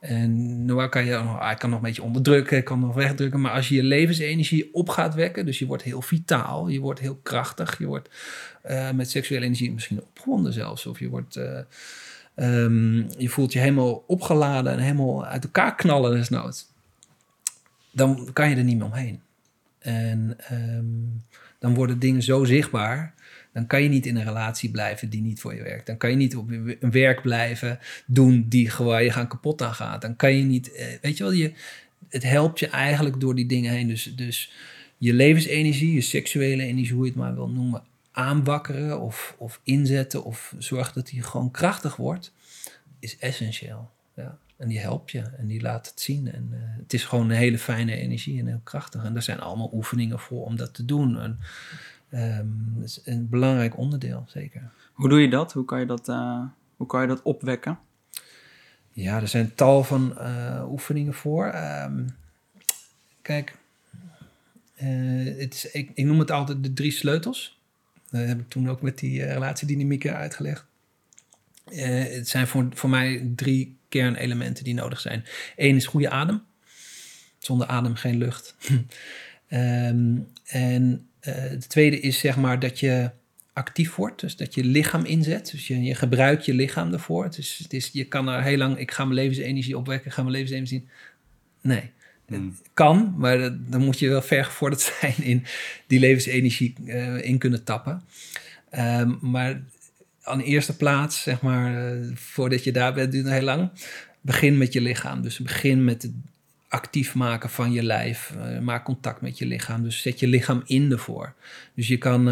[0.00, 3.52] En Noah kan je hij kan nog een beetje onderdrukken, hij kan nog wegdrukken, maar
[3.52, 7.20] als je je levensenergie op gaat wekken, dus je wordt heel vitaal, je wordt heel
[7.22, 8.10] krachtig, je wordt
[8.62, 11.40] eh, met seksuele energie misschien opgewonden zelfs, of je wordt,
[12.38, 16.66] eh, ehm, je voelt je helemaal opgeladen en helemaal uit elkaar knallen desnoods.
[17.90, 19.20] Dan kan je er niet meer omheen.
[19.78, 20.84] En ehm,
[21.58, 23.14] dan worden dingen zo zichtbaar.
[23.52, 25.86] Dan kan je niet in een relatie blijven die niet voor je werkt.
[25.86, 29.74] Dan kan je niet op een werk blijven doen die gewoon je gaan kapot aan
[29.74, 30.02] gaat.
[30.02, 31.52] Dan kan je niet, eh, weet je wel, je,
[32.08, 33.88] het helpt je eigenlijk door die dingen heen.
[33.88, 34.52] Dus, dus
[34.98, 37.82] je levensenergie, je seksuele energie, hoe je het maar wil noemen,
[38.18, 42.32] aanwakkeren of, of inzetten of zorgen dat die gewoon krachtig wordt,
[42.98, 43.90] is essentieel.
[44.14, 44.38] Ja.
[44.56, 46.32] En die helpt je en die laat het zien.
[46.32, 49.04] En eh, het is gewoon een hele fijne energie en heel krachtig.
[49.04, 51.20] En daar zijn allemaal oefeningen voor om dat te doen.
[51.20, 51.38] En,
[52.10, 54.70] ehm, dat is een belangrijk onderdeel, zeker.
[54.92, 55.52] Hoe doe je dat?
[55.52, 56.42] Hoe kan je dat, eh,
[56.76, 57.78] hoe kan je dat opwekken?
[58.92, 61.46] Ja, er zijn tal van eh, oefeningen voor.
[61.46, 62.06] Ehm,
[63.22, 63.56] kijk,
[64.74, 67.57] het is, ik, ik noem het altijd de drie sleutels.
[68.10, 70.64] Dat heb ik toen ook met die eh, relatiedynamieken uitgelegd.
[71.64, 75.24] Eh, het zijn voor, voor mij drie kernelementen die nodig zijn.
[75.56, 76.42] Eén is goede adem.
[77.38, 78.54] Zonder adem geen lucht.
[79.48, 83.10] Ehm, en eh de tweede is zeg maar dat je
[83.52, 84.20] actief wordt.
[84.20, 85.50] Dus dat je lichaam inzet.
[85.50, 87.28] Dus je, je gebruikt je lichaam ervoor.
[87.36, 90.22] Is, het is, je kan er heel lang, ik ga mijn levensenergie opwekken, ik ga
[90.22, 90.88] mijn levensenergie.
[91.60, 91.90] Nee,
[92.28, 92.54] Mm.
[92.58, 95.44] het kan, maar dat- dan moet je wel vergevorderd zijn in
[95.86, 98.02] die levensenergie eh, in kunnen tappen.
[98.70, 99.60] Ehm, maar
[100.22, 103.70] aan de eerste plaats, zeg maar, eh, voordat je daar bent, duurt het heel lang.
[104.20, 105.22] Begin met je lichaam.
[105.22, 106.12] Dus begin met het
[106.68, 108.32] actief maken van je lijf.
[108.38, 109.82] Eh, maak contact met je lichaam.
[109.82, 111.34] Dus zet je lichaam in ervoor.
[111.74, 112.22] Dus je kan,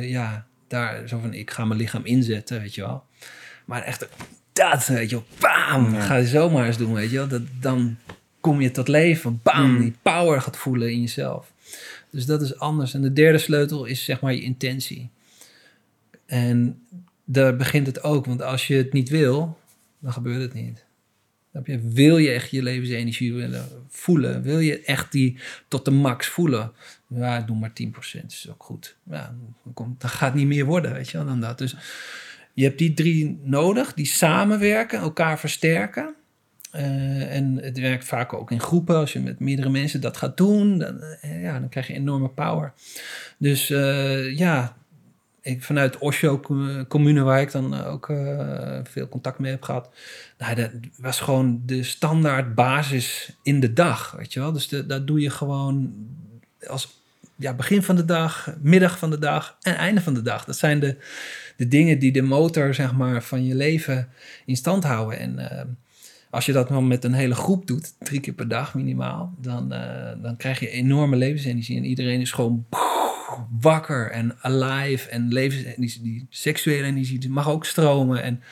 [0.00, 3.04] ja, daar zo van, ik ga mijn lichaam inzetten, weet je wel.
[3.64, 4.08] Maar echt,
[4.52, 6.00] dat, weet je wel, bam, Ja.
[6.00, 7.28] ga je zomaar eens doen, weet je wel.
[7.28, 7.96] Dat, dan
[8.42, 9.80] kom je tot leven, bam, Mm.
[9.80, 11.52] die power gaat voelen in jezelf.
[12.10, 12.94] Dus dat is anders.
[12.94, 15.08] En de derde sleutel is zeg maar je intentie.
[16.26, 16.82] En
[17.24, 19.58] daar begint het ook, want als je het niet wil,
[19.98, 20.84] dan gebeurt het niet.
[21.82, 24.42] Wil je echt je levensenergie willen voelen?
[24.42, 26.72] Wil je echt die tot de max voelen?
[27.06, 28.96] Ja, doe maar 10%, is ook goed.
[29.10, 31.58] Ja, dan, komt, dan gaat het niet meer worden, weet je wel, dan dat.
[31.58, 31.76] Dus
[32.54, 36.14] je hebt die drie nodig, die samenwerken, elkaar versterken.
[36.72, 38.96] Eh, en het werkt vaak ook in groepen.
[38.96, 42.28] Als je met meerdere mensen dat gaat doen, dan, eh, ja, dan krijg je enorme
[42.28, 42.72] power.
[43.38, 44.76] Dus eh, ja,
[45.40, 48.06] ik, vanuit Osho com- commune, waar ik dan ook
[48.82, 49.90] veel contact mee heb gehad.
[50.38, 54.52] Nou, dat was gewoon de standaard basis in de dag, weet je wel.
[54.52, 55.94] Dus de, dat doe je gewoon
[56.68, 57.00] als
[57.36, 60.44] ja, begin van de dag, middag van de dag en einde van de dag.
[60.44, 60.96] Dat zijn de,
[61.56, 64.08] de dingen die de motor, zeg maar, van je leven
[64.44, 65.18] in stand houden.
[65.18, 65.38] En
[66.32, 69.72] als je dat dan met een hele groep doet, drie keer per dag minimaal, dan,
[69.72, 71.76] eh, dan krijg je enorme levensenergie.
[71.76, 72.66] En iedereen is gewoon
[73.60, 75.08] wakker en alive.
[75.08, 78.22] En levensenergie, die seksuele energie, die mag ook stromen.
[78.22, 78.42] En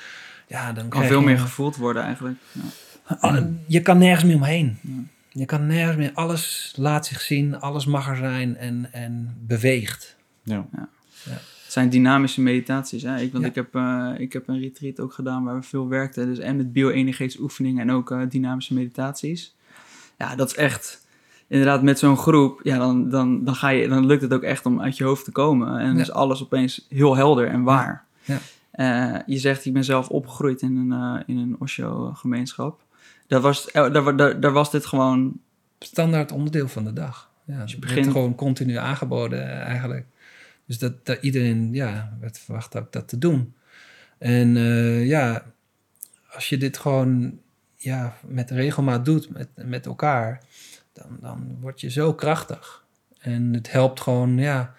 [0.46, 2.36] ja, dan Kan veel je- meer gevoeld worden eigenlijk.
[3.22, 3.48] Ja.
[3.66, 4.78] Je kan nergens meer omheen.
[4.82, 4.92] Ja.
[5.32, 6.10] Je kan nergens meer.
[6.14, 10.16] Alles laat zich zien, alles mag er zijn en, en beweegt.
[10.42, 10.66] Ja.
[11.22, 11.40] Het
[11.72, 13.02] zijn dynamische meditaties.
[13.02, 13.20] Hè?
[13.20, 13.50] Ik, want Ja.
[13.50, 16.26] ik, heb, eh, ik heb een retreat ook gedaan waar we veel werkten.
[16.26, 19.54] Dus en met bio-energetische oefeningen en ook eh, dynamische meditaties.
[20.18, 21.08] Ja, dat is echt...
[21.46, 24.66] Inderdaad, met zo'n groep, ja, dan, dan, dan, ga je, dan lukt het ook echt
[24.66, 25.78] om uit je hoofd te komen.
[25.78, 26.00] En Ja.
[26.00, 28.04] is alles opeens heel helder en waar.
[28.22, 28.38] Ja.
[28.70, 32.80] Eh, je zegt, ik ben zelf opgegroeid in een, in een Osho-gemeenschap.
[33.26, 35.38] Daar was, daar, daar, daar was dit gewoon
[35.78, 37.30] Standaard onderdeel van de dag.
[37.44, 40.06] Ja, je begint- gewoon continu aangeboden eigenlijk.
[40.70, 43.54] Dus dat, dat iedereen ja, werd verwacht ook dat te doen.
[44.18, 45.44] En eh, ja,
[46.32, 47.38] als je dit gewoon
[47.76, 50.42] ja, met regelmaat doet met, met elkaar,
[50.92, 52.84] dan, dan word je zo krachtig.
[53.18, 54.74] En het helpt gewoon, ja,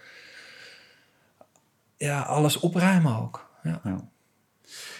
[1.97, 3.49] ja alles opruimen ook.
[3.63, 3.81] Ja.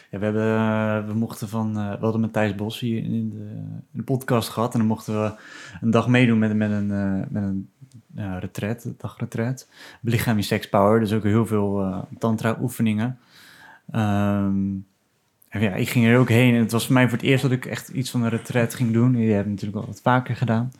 [0.09, 3.45] We, hebben, eh, we mochten van, eh, we hadden met Thijs Bos hier in de,
[3.91, 4.73] in de podcast gehad.
[4.73, 5.33] En dan mochten we
[5.81, 6.87] een dag meedoen met, met een,
[7.29, 7.70] met een
[8.15, 9.67] retreat, een dagretreat.
[10.01, 13.19] Belichaam je sex power, dus ook heel veel eh, tantra oefeningen.
[13.91, 14.73] Ehm,
[15.49, 17.41] en ja, ik ging er ook heen en het was voor mij voor het eerst
[17.41, 19.11] dat ik echt iets van een retreat ging doen.
[19.11, 20.71] Die heb ik natuurlijk al wat vaker gedaan.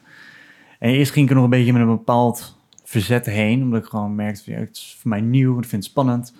[0.79, 3.89] En eerst ging ik er nog een beetje met een bepaald verzet heen, omdat ik
[3.89, 6.33] gewoon merkte, ja, het is voor mij nieuw, ik vind het spannend.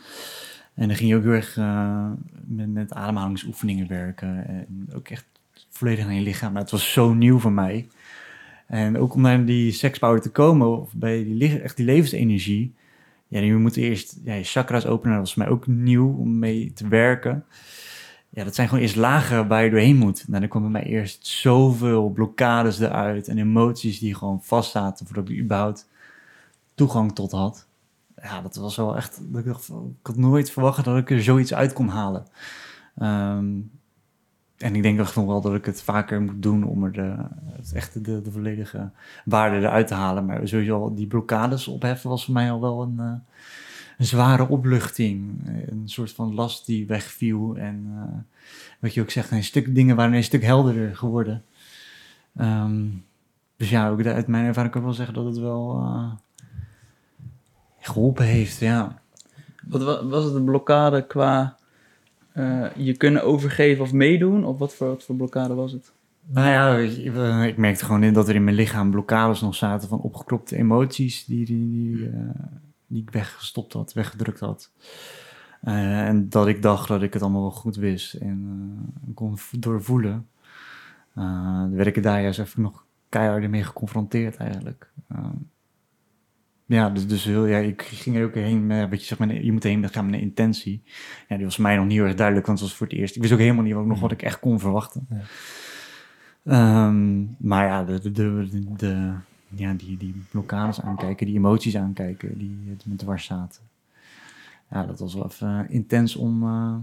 [0.74, 2.10] En dan ging je ook heel erg eh,
[2.46, 4.48] met, met ademhalingsoefeningen werken.
[4.48, 5.26] En ook echt
[5.70, 6.52] volledig aan je lichaam.
[6.52, 7.88] Maar het was zo nieuw voor mij.
[8.72, 12.74] En ook om naar die sekspower te komen, of bij die, echt die levensenergie.
[13.28, 15.18] Ja, je moet eerst ja, je chakras openen.
[15.18, 17.46] Dat was mij ook nieuw om mee te werken.
[18.30, 20.24] Ja, dat zijn gewoon eerst lagen waar je doorheen moet.
[20.28, 23.28] Nou, dan kwam bij mij eerst zoveel blokkades eruit.
[23.28, 25.90] En emoties die gewoon vastzaten voordat ik überhaupt
[26.76, 27.70] toegang tot had
[28.24, 29.22] ja, dat was wel echt.
[29.34, 29.46] Ik,
[30.02, 32.26] had nooit verwacht dat ik er zoiets uit kon halen.
[32.98, 33.46] Ehm,
[34.62, 37.16] en ik denk echt nog wel dat ik het vaker moet doen om er de,
[37.56, 38.90] het echt de, de volledige
[39.26, 40.26] waarde eruit te halen.
[40.26, 43.14] Maar sowieso al die blokkades opheffen was voor mij al wel een, eh,
[43.98, 45.42] een zware opluchting.
[45.70, 47.56] Een soort van last die wegviel.
[47.58, 48.20] En eh,
[48.80, 51.44] wat je ook zegt, een stuk dingen waren een stuk helderder geworden.
[52.36, 52.86] Ehm,
[53.58, 56.12] dus ja, ook uit mijn ervaring kan ik wel zeggen dat het wel eh,
[57.80, 59.00] geholpen heeft, ja.
[59.68, 61.58] Wat wa- was het een blokkade qua
[62.34, 64.46] eh, je kunnen overgeven of meedoen?
[64.46, 65.92] Of wat voor, wat voor blokkade was het?
[66.28, 69.90] Nou ja, ik, ik merkte gewoon in dat er in mijn lichaam blokkades nog zaten
[69.90, 72.20] van opgekropte emoties die, die, die, eh,
[72.88, 74.72] die ik weggestopt had, weggedrukt had.
[75.62, 80.28] Eh, en dat ik dacht dat ik het allemaal wel goed wist en kon doorvoelen.
[81.16, 84.92] Dan werd ik daar juist even nog keihard mee geconfronteerd eigenlijk.
[85.08, 85.26] Eh,
[86.72, 89.34] ja, dus, dus heel, ja, ik ging er ook heen met, weet je, zeg maar,
[89.44, 90.84] je moet heen gaan met een intentie.
[91.28, 93.16] Ja, die was mij nog niet heel erg duidelijk, want het was voor het eerst.
[93.16, 95.08] Ik wist ook helemaal niet wat, nog wat ik echt kon verwachten.
[95.10, 95.22] Ja.
[96.44, 99.14] Ehm, maar ja, de, de, de,
[99.48, 103.62] ja die, die blokkades aankijken, die emoties aankijken, die het me dwars zaten.
[104.70, 106.76] Ja, dat was wel even intens om eh,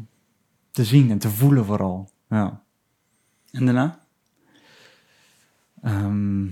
[0.70, 2.11] te zien en te voelen vooral.
[2.29, 2.62] Ja.
[3.51, 3.98] En daarna?
[5.83, 6.46] Ehm,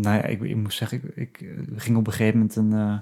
[0.00, 2.72] nou ja, ik, ik moet zeggen, ik, ik eh, ging op een gegeven moment een,
[2.72, 2.98] eh,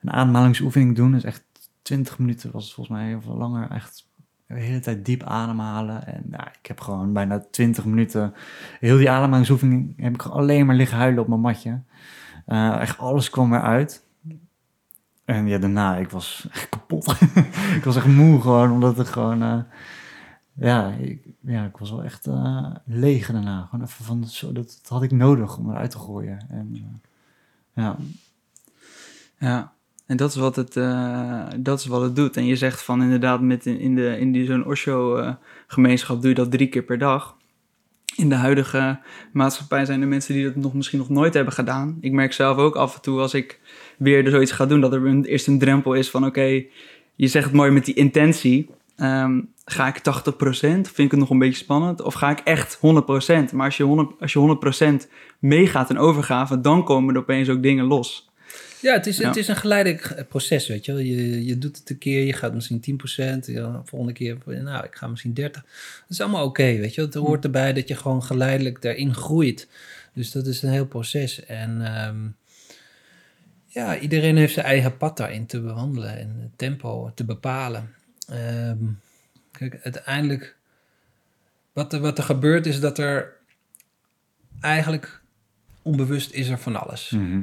[0.00, 1.12] een ademhalingsoefening doen.
[1.12, 1.44] Dus echt
[1.82, 3.70] 20 minuten was het volgens mij, of langer.
[3.70, 4.08] Echt
[4.46, 6.06] de hele tijd diep ademhalen.
[6.06, 8.34] En nou, ik heb gewoon bijna 20 minuten,
[8.80, 11.80] heel die ademhalingsoefening, heb ik alleen maar liggen huilen op mijn matje.
[12.46, 14.04] Eh, echt alles kwam eruit.
[15.24, 17.16] En ja, daarna, ik was echt kapot.
[17.78, 19.66] ik was echt moe gewoon, omdat het gewoon...
[20.54, 23.68] ja, ik, ja, ik was wel echt eh, leeg daarna.
[23.70, 26.46] Gewoon even van, zo, dat, had ik nodig om eruit te gooien.
[26.48, 27.96] En, eh, ja,
[29.38, 29.72] Ja,
[30.06, 32.36] en dat is wat het, eh, dat is wat het doet.
[32.36, 36.36] En je zegt van inderdaad, met in, in, de, in die, zo'n Osho-gemeenschap doe je
[36.36, 37.36] dat drie keer per dag.
[38.16, 39.00] In de huidige
[39.32, 41.98] maatschappij zijn er mensen die dat nog, misschien nog nooit hebben gedaan.
[42.00, 43.60] Ik merk zelf ook af en toe als ik
[43.98, 46.64] weer zoiets ga doen, dat er een, eerst een drempel is van oké,
[47.14, 48.70] je zegt het mooi met die intentie.
[49.02, 50.88] Ehm, ga ik 80%?
[50.88, 52.02] Vind ik het nog een beetje spannend?
[52.02, 53.52] Of ga ik echt 100%?
[53.52, 57.62] Maar als je 100%, als je 100% meegaat en overgave, dan komen er opeens ook
[57.62, 58.30] dingen los.
[58.80, 59.28] Ja, het is, Ja.
[59.28, 61.00] het is een geleidelijk proces, weet je wel.
[61.00, 64.84] Je, je doet het een keer, je gaat misschien 10%, ja, de volgende keer, nou,
[64.84, 65.62] ik ga misschien 30.
[65.62, 65.70] Dat
[66.08, 67.04] is allemaal oké, weet je wel.
[67.10, 69.68] Het hoort erbij dat je gewoon geleidelijk daarin groeit.
[70.14, 71.44] Dus dat is een heel proces.
[71.44, 72.18] En ehm,
[73.66, 78.00] ja, iedereen heeft zijn eigen pad daarin te bewandelen en tempo te bepalen.
[78.28, 78.76] Ehm,
[79.50, 80.56] kijk, uiteindelijk,
[81.72, 83.36] wat er, wat er gebeurt is dat er
[84.60, 85.22] eigenlijk
[85.82, 87.42] onbewust is er van alles Mhm.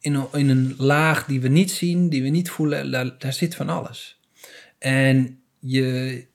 [0.00, 3.32] in een, in een laag die we niet zien, die we niet voelen, daar, daar
[3.32, 4.20] zit van alles.
[4.78, 6.26] En je,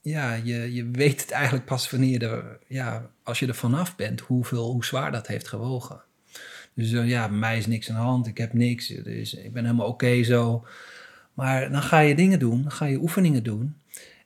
[0.00, 3.96] ja, je, je weet het eigenlijk pas wanneer je er, ja, als je er vanaf
[3.96, 6.00] bent, hoeveel, hoe zwaar dat heeft gewogen.
[6.74, 9.52] Dus eh, ja, bij mij is niks aan de hand, ik heb niks, dus ik
[9.52, 10.66] ben helemaal oké zo.
[11.36, 13.76] Maar dan ga je dingen doen, dan ga je oefeningen doen.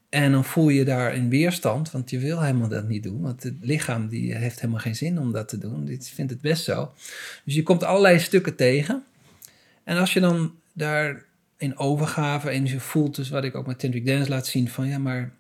[0.09, 3.21] En dan voel je daar een weerstand, want je wil helemaal dat niet doen.
[3.21, 5.85] Want het lichaam die heeft helemaal geen zin om dat te doen.
[5.85, 6.93] Die vindt het best zo.
[7.45, 9.05] Dus je komt allerlei stukken tegen.
[9.85, 11.25] En als je dan daar
[11.57, 14.89] in overgave en je voelt dus wat ik ook met Tantric Dance laat zien van
[14.89, 15.33] ja, maar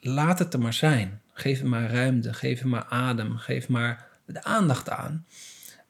[0.00, 1.20] laat het er maar zijn.
[1.32, 5.26] Geef hem maar ruimte, geef hem maar adem, geef maar de aandacht aan.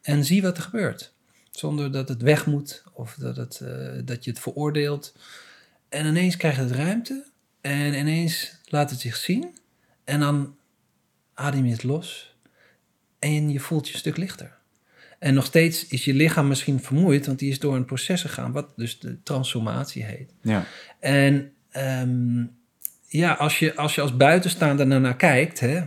[0.02, 1.12] En zie wat er gebeurt.
[1.52, 5.14] Zonder dat het weg moet of dat, het, eh, dat je het veroordeelt.
[5.88, 7.24] En ineens krijgt het ruimte
[7.60, 9.58] en ineens laat het zich zien.
[10.04, 10.56] En dan
[11.34, 12.36] adem je het los
[13.18, 14.60] en je voelt je een stuk lichter.
[15.18, 18.52] En nog steeds is je lichaam misschien vermoeid, want die is door een proces gegaan,
[18.52, 20.30] wat dus de transformatie heet.
[20.40, 20.64] Ja.
[21.00, 22.44] En ehm,
[23.06, 25.82] ja, als je, als je als buitenstaander ernaar kijkt, hè,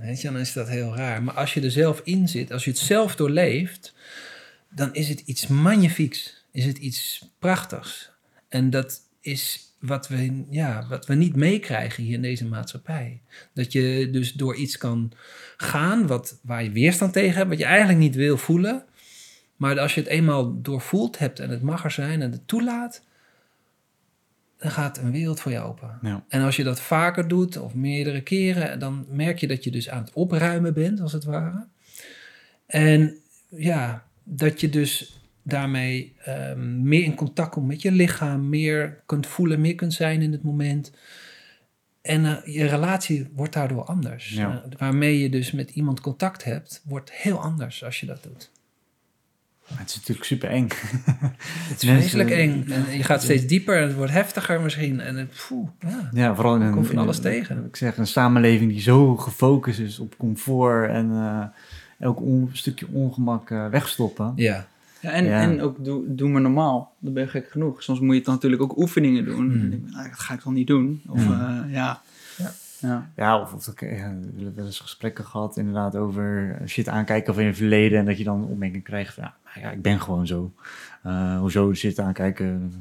[0.00, 1.22] weet je, dan is dat heel raar.
[1.22, 3.94] Maar als je er zelf in zit, als je het zelf doorleeft,
[4.70, 6.44] dan is het iets magnifieks.
[6.52, 8.10] Is het iets prachtigs.
[8.48, 13.20] En dat is wat we, ja, wat we niet meekrijgen hier in deze maatschappij.
[13.54, 15.12] Dat je dus door iets kan
[15.56, 18.84] gaan wat, waar je weerstand tegen hebt, wat je eigenlijk niet wil voelen.
[19.56, 23.02] Maar als je het eenmaal doorvoeld hebt en het mag er zijn en het toelaat,
[24.58, 25.98] dan gaat een wereld voor je open.
[26.02, 26.24] Ja.
[26.28, 29.88] En als je dat vaker doet of meerdere keren, dan merk je dat je dus
[29.88, 31.66] aan het opruimen bent, als het ware.
[32.66, 33.16] En
[33.48, 39.26] ja, dat je dus daarmee ehm, meer in contact komt met je lichaam, meer kunt
[39.26, 40.92] voelen, meer kunt zijn in het moment.
[42.02, 44.30] En eh, je relatie wordt daardoor anders.
[44.30, 44.62] Ja.
[44.64, 48.50] Eh, waarmee je dus met iemand contact hebt, wordt heel anders als je dat doet.
[49.74, 50.68] Het is natuurlijk super eng.
[51.68, 52.64] Het is vreselijk eng.
[52.70, 55.00] En je gaat steeds dieper en het wordt heftiger misschien.
[55.00, 56.10] En het, poeh, ja.
[56.12, 57.64] Ja, vooral in een, van alles tegen.
[57.64, 61.10] Ik zeg, een samenleving die zo gefocust is op comfort en
[62.00, 64.32] eh, elk on- stukje ongemak eh, wegstoppen.
[64.36, 64.66] Ja.
[65.00, 65.40] Ja, en, Ja.
[65.40, 66.92] en ook doe, doe maar normaal.
[66.98, 67.82] Dan ben je gek genoeg.
[67.82, 69.50] Soms moet je dan natuurlijk ook oefeningen doen.
[69.50, 69.60] Hmm.
[69.60, 71.02] En denk nou, dat ga ik dan niet doen.
[71.08, 71.32] Of Hmm.
[71.32, 72.00] eh, ja.
[72.36, 72.50] Ja.
[72.78, 73.10] ja.
[73.16, 77.98] Ja, of, we hebben wel eens gesprekken gehad inderdaad over shit aankijken van je verleden
[77.98, 80.52] en dat je dan opmerking krijgt van ja, nou ja, ik ben gewoon zo.
[81.02, 82.72] Eh, hoezo shit aankijken?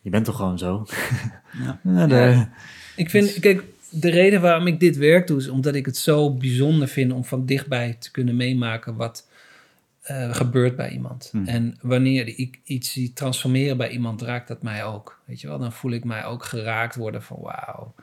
[0.00, 0.86] Je bent toch gewoon zo?
[1.62, 1.78] Ja.
[1.94, 2.50] Ja, de- Ja.
[2.96, 6.34] Ik vind, kijk, de reden waarom ik dit werk doe, is omdat ik het zo
[6.34, 9.28] bijzonder vind om van dichtbij te kunnen meemaken wat
[10.02, 11.28] eh, gebeurt bij iemand.
[11.32, 11.46] Hmm.
[11.46, 15.20] En wanneer ik iets zie transformeren bij iemand, raakt dat mij ook.
[15.24, 17.94] Weet je wel, dan voel ik mij ook geraakt worden van wauw.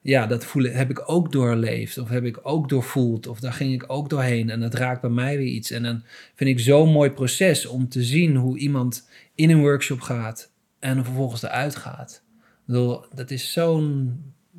[0.00, 3.52] Ja, dat voel ik, heb ik ook doorleefd, of heb ik ook doorvoeld, of daar
[3.52, 5.70] ging ik ook doorheen en dat raakt bij mij weer iets.
[5.70, 6.02] En dan
[6.34, 11.04] vind ik zo'n mooi proces om te zien hoe iemand in een workshop gaat en
[11.04, 12.22] vervolgens eruit gaat.
[12.34, 14.16] Ik bedoel, dat is zo'n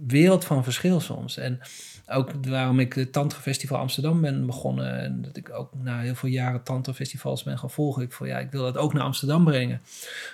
[0.07, 1.37] wereld van verschil soms.
[1.37, 1.59] En
[2.07, 4.99] ook waarom ik het Tantra Festival Amsterdam ben begonnen.
[4.99, 8.03] En dat ik ook na heel veel jaren Tantra Festivals ben gaan volgen.
[8.03, 9.81] Ik, van, ja, ik wil dat ook naar Amsterdam brengen.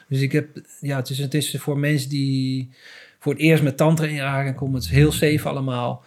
[0.07, 0.47] Dus ik heb,
[0.81, 2.69] ja, het is, het is voor mensen die
[3.19, 4.75] voor het eerst met Tantra in aanraking komen.
[4.75, 6.03] Het is heel safe allemaal.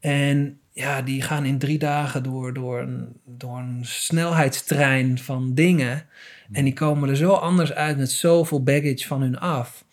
[0.00, 6.06] En ja, die gaan in drie dagen door, door, een, door een snelheidstrein van dingen.
[6.52, 9.84] En die komen er zo anders uit met zoveel baggage van hun af.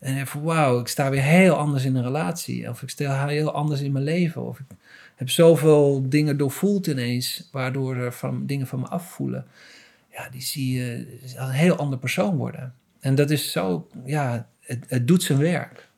[0.00, 2.68] En van wauw, ik sta weer heel anders in een relatie.
[2.68, 4.46] Of ik sta heel anders in mijn leven.
[4.46, 4.66] Of ik
[5.14, 9.46] heb zoveel dingen doorvoeld ineens, waardoor er van, dingen van me afvoelen.
[10.12, 12.74] Ja, die zie je een heel ander persoon worden.
[13.00, 15.88] En dat is zo, ja, het, het doet zijn werk.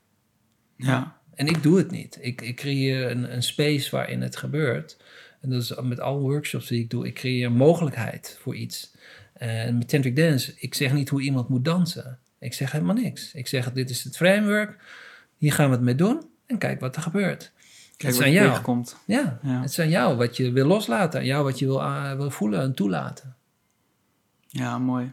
[0.76, 1.16] Ja.
[1.34, 2.18] En ik doe het niet.
[2.20, 4.96] Ik, ik creëer een, een space waarin het gebeurt.
[5.40, 7.07] En dat is met alle workshops die ik doe.
[7.07, 8.94] Ik creëer een mogelijkheid voor iets.
[9.32, 12.18] En met Tantric Dance, ik zeg niet hoe iemand moet dansen.
[12.43, 13.34] Ik zeg helemaal niks.
[13.34, 14.76] Ik zeg, dit is het framework.
[15.36, 16.22] Hier gaan we het mee doen.
[16.47, 17.53] En kijk wat er gebeurt.
[17.57, 18.49] Kijk het wat zijn je jou.
[18.49, 18.97] tegenkomt.
[19.05, 19.61] Ja, Ja.
[19.61, 21.20] het is aan jou wat je wil loslaten.
[21.20, 23.34] Aan jou wat je wil, ah, wil voelen en toelaten.
[24.49, 25.12] Ja, mooi.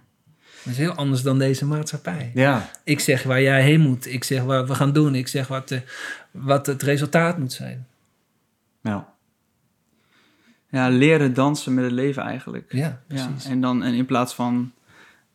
[0.63, 2.32] Dat is heel anders dan deze maatschappij.
[2.34, 4.05] ja, Ik zeg waar jij heen moet.
[4.05, 5.15] Ik zeg wat we gaan doen.
[5.15, 5.82] Ik zeg wat, de,
[6.32, 7.88] wat het resultaat moet zijn.
[8.82, 9.03] nou.
[10.69, 12.71] ja, leren dansen met het leven eigenlijk.
[12.73, 13.45] Ja, Ja, precies.
[13.49, 14.71] en dan en in plaats van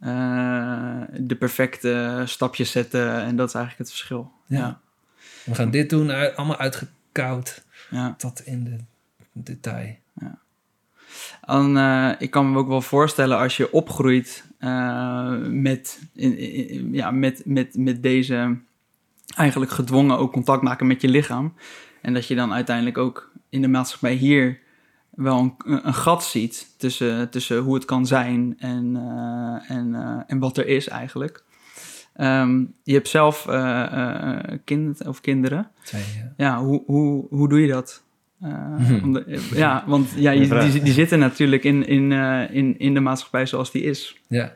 [0.05, 3.22] eh, de perfecte stapjes zetten.
[3.22, 4.32] En dat is eigenlijk het verschil.
[4.46, 4.59] Ja.
[4.59, 4.80] Ja,
[5.44, 8.14] We gaan dit doen, uit- allemaal uitgekoud ja.
[8.18, 8.76] tot in de
[9.32, 9.96] detail.
[11.46, 16.92] Dan, eh, ik kan me ook wel voorstellen als je opgroeit eh, met, in, in-
[16.92, 18.57] ja, met, met, met deze
[19.36, 21.55] eigenlijk gedwongen ook contact maken met je lichaam.
[22.02, 24.59] En dat je dan uiteindelijk ook in de maatschappij hier
[25.16, 25.54] wel een,
[25.86, 30.56] een gat ziet tussen, tussen hoe het kan zijn en, eh, en, eh, en wat
[30.58, 31.44] er is eigenlijk.
[32.14, 35.70] Ehm, je hebt zelf eh, kind of kinderen.
[35.84, 36.32] Twee, ja.
[36.36, 38.02] Ja, hoe, hoe, hoe doe je dat?
[38.38, 42.12] De- ja, want ja, je- die, die zitten natuurlijk in, in,
[42.50, 44.20] in, in de maatschappij zoals die is.
[44.28, 44.52] Ja.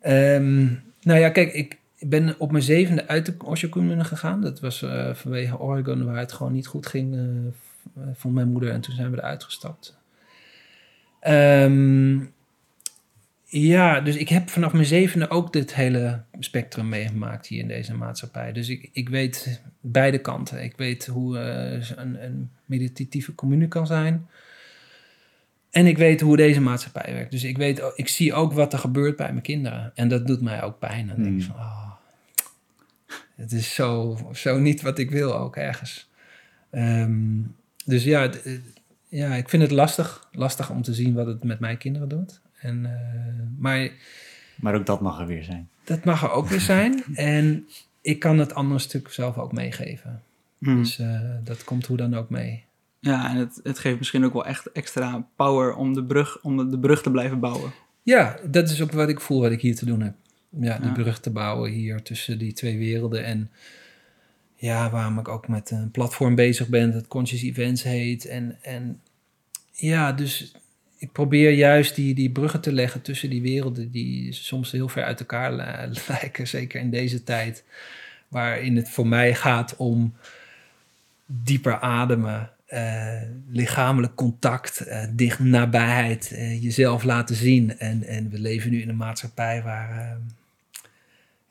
[0.00, 0.64] Ehm,
[1.02, 3.68] nou ja, kijk, ik ben op mijn zevende uit de Osho
[3.98, 4.40] gegaan.
[4.40, 7.20] Dat was vanwege Oregon, waar het gewoon niet goed ging, eh,
[8.14, 8.70] vond mijn moeder.
[8.70, 9.96] En toen zijn we eruit gestapt.
[11.20, 12.20] Ehm,
[13.44, 17.94] ja, dus ik heb vanaf mijn zevende ook dit hele spectrum meegemaakt hier in deze
[17.94, 18.52] maatschappij.
[18.52, 20.62] Dus ik, ik weet beide kanten.
[20.62, 24.26] Ik weet hoe eh, een, een meditatieve commune kan zijn.
[25.70, 27.30] En ik weet hoe deze maatschappij werkt.
[27.30, 29.92] Dus ik, weet, ik zie ook wat er gebeurt bij mijn kinderen.
[29.94, 31.06] En dat doet mij ook pijn.
[31.06, 31.54] Dan denk ik Hmm.
[31.54, 31.90] van, ah,
[33.36, 36.10] het is zo, zo niet wat ik wil ook ergens.
[36.70, 37.40] Ehm,
[37.84, 38.60] dus ja, het-
[39.08, 42.40] ja, ik vind het lastig, lastig om te zien wat het met mijn kinderen doet.
[42.58, 42.92] En, eh,
[43.58, 43.90] maar
[44.56, 45.68] Maar ook dat mag er weer zijn.
[45.84, 47.04] dat mag er ook weer zijn.
[47.14, 47.68] En
[48.00, 50.22] ik kan het andere stuk zelf ook meegeven.
[50.58, 52.64] Dus eh, dat komt hoe dan ook mee.
[53.00, 56.56] Ja, en het, het geeft misschien ook wel echt extra power om de brug, om
[56.56, 57.72] de, de brug te blijven bouwen.
[58.02, 60.14] Ja, dat is ook wat ik voel wat ik hier te doen heb.
[60.60, 60.92] Ja, die Ja.
[60.92, 63.24] brug te bouwen hier tussen die twee werelden.
[63.24, 63.50] En
[64.62, 68.26] ja, waarom ik ook met een platform bezig ben dat Conscious Events heet.
[68.26, 69.00] En, en
[69.72, 70.54] ja, dus
[70.96, 75.04] ik probeer juist die, die bruggen te leggen tussen die werelden die soms heel ver
[75.04, 76.48] uit elkaar li- lijken.
[76.48, 77.64] Zeker in deze tijd,
[78.28, 80.14] waarin het voor mij gaat om
[81.26, 87.78] dieper ademen, eh, lichamelijk contact, eh, dicht nabijheid, eh, jezelf laten zien.
[87.78, 90.18] En, en we leven nu in een maatschappij waar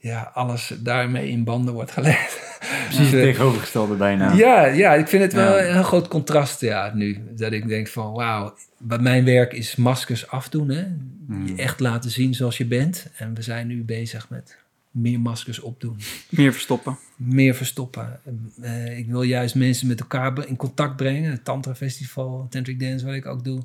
[0.01, 2.39] ja, alles daarmee in banden wordt gelegd.
[2.85, 3.15] Precies Ja.
[3.17, 4.33] het tegenovergestelde bijna.
[4.33, 5.65] Ja, ja, ik vind het wel Ja.
[5.65, 7.23] een heel groot contrast ja, nu.
[7.35, 8.55] Dat ik denk van wauw,
[8.99, 10.69] mijn werk is maskers afdoen.
[10.69, 10.83] Hè?
[11.27, 11.47] Mm.
[11.47, 13.07] Je echt laten zien zoals je bent.
[13.17, 14.57] En we zijn nu bezig met
[14.91, 15.97] meer maskers opdoen.
[16.29, 16.97] Meer verstoppen.
[17.15, 18.19] Meer verstoppen.
[18.61, 21.31] Eh, ik wil juist mensen met elkaar in contact brengen.
[21.31, 23.61] Het Tantra Festival, Tantric Dance, wat ik ook doe.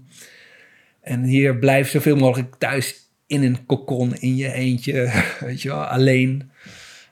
[1.01, 5.85] En hier blijf zoveel mogelijk thuis in een kokon, in je eentje, weet je wel,
[5.85, 6.51] alleen.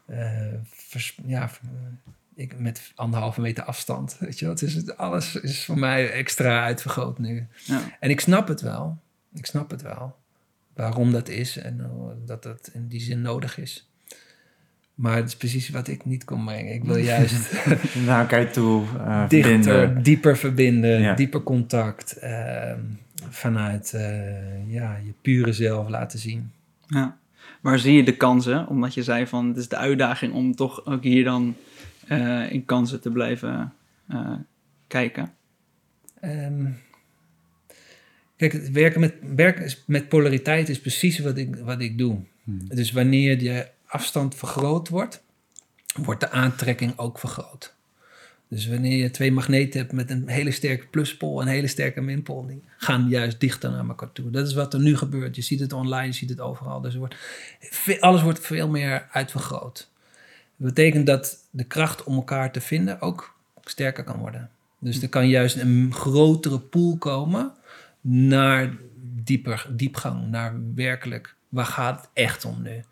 [0.07, 0.31] Eh,
[0.71, 1.59] vers- ja, v-
[2.35, 4.55] ik, met anderhalve meter afstand, weet je wel.
[4.55, 7.47] Het is, het- alles is voor mij extra uitvergroot nu.
[7.65, 7.81] Ja.
[8.01, 8.99] En ik snap het wel.
[9.35, 10.17] Ik snap het wel.
[10.75, 11.87] Waarom dat is en eh,
[12.27, 13.89] dat dat in die zin nodig is.
[14.95, 16.75] Maar het is precies wat ik niet kon brengen.
[16.75, 17.53] Ik wil juist
[18.07, 20.03] Naar elkaar toe eh, dichter, verbinden.
[20.03, 21.15] dieper verbinden, Ja.
[21.15, 22.13] dieper contact.
[22.19, 22.81] ehm,
[23.31, 26.53] vanuit eh, ja, je pure zelf laten zien.
[26.87, 27.19] Ja.
[27.61, 28.69] Waar zie je de kansen?
[28.69, 31.57] Omdat je zei van het is de uitdaging om toch ook hier dan
[32.07, 33.73] eh, in kansen te blijven
[34.09, 34.33] eh,
[34.87, 35.33] kijken.
[36.21, 36.71] Ehm,
[38.37, 42.19] kijk, werken met, werken met polariteit is precies wat ik, wat ik doe.
[42.45, 42.69] Hmm.
[42.69, 45.23] Dus wanneer je afstand vergroot wordt,
[46.03, 47.74] wordt de aantrekking ook vergroot.
[48.55, 52.01] Dus wanneer je twee magneten hebt met een hele sterke pluspol en een hele sterke
[52.01, 54.31] minpol, die gaan juist dichter naar elkaar toe.
[54.31, 55.37] Dat is wat er nu gebeurt.
[55.37, 56.81] Je ziet het online, je ziet het overal.
[56.81, 57.15] Dus wordt,
[58.01, 59.89] alles wordt veel meer uitvergroot.
[60.57, 64.51] Dat betekent dat de kracht om elkaar te vinden ook sterker kan worden.
[64.79, 67.53] Dus er kan juist een grotere pool komen
[68.01, 68.77] naar
[69.25, 72.85] dieper, diepgang, naar werkelijk, waar gaat het echt om nu?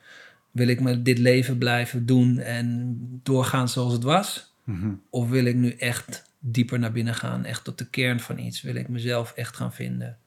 [0.50, 4.51] Wil ik met dit leven blijven doen en doorgaan zoals het was?
[4.64, 4.92] Mhm.
[5.10, 8.62] Of wil ik nu echt dieper naar binnen gaan, echt tot de kern van iets?
[8.62, 10.18] Wil ik mezelf echt gaan vinden?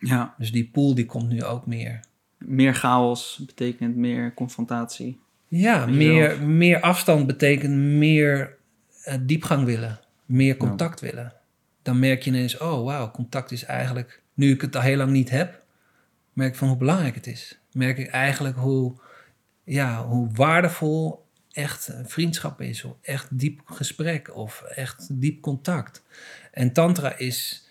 [0.00, 2.00] Ja, Dus die pool die komt nu ook meer.
[2.38, 5.18] meer chaos betekent meer confrontatie.
[5.48, 8.56] Ja, meer, meer afstand betekent meer
[9.04, 11.32] eh, diepgang willen, meer contact willen.
[11.82, 15.10] Dan merk je ineens, oh wauw, contact is eigenlijk, nu ik het al heel lang
[15.10, 15.62] niet heb,
[16.32, 17.58] merk ik van hoe belangrijk het is.
[17.72, 18.94] Merk ik eigenlijk hoe,
[19.64, 21.26] ja, hoe waardevol
[21.58, 26.02] echt een vriendschap is, of echt diep gesprek of echt diep contact.
[26.52, 27.68] En tantra is,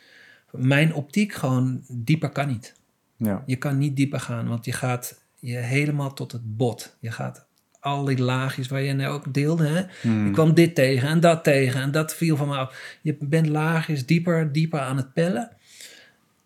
[0.51, 2.75] mijn optiek gewoon, dieper kan niet.
[3.15, 3.43] Ja.
[3.45, 6.97] Je kan niet dieper gaan, want je gaat je helemaal tot het bot.
[6.99, 7.45] Je gaat
[7.79, 9.67] al die laagjes waar je nou ook deelde.
[9.67, 9.85] Hè?
[10.01, 10.27] Hmm.
[10.27, 12.97] Ik kwam dit tegen en dat tegen en dat viel van me af.
[13.01, 15.57] Je bent laagjes dieper, dieper aan het pellen,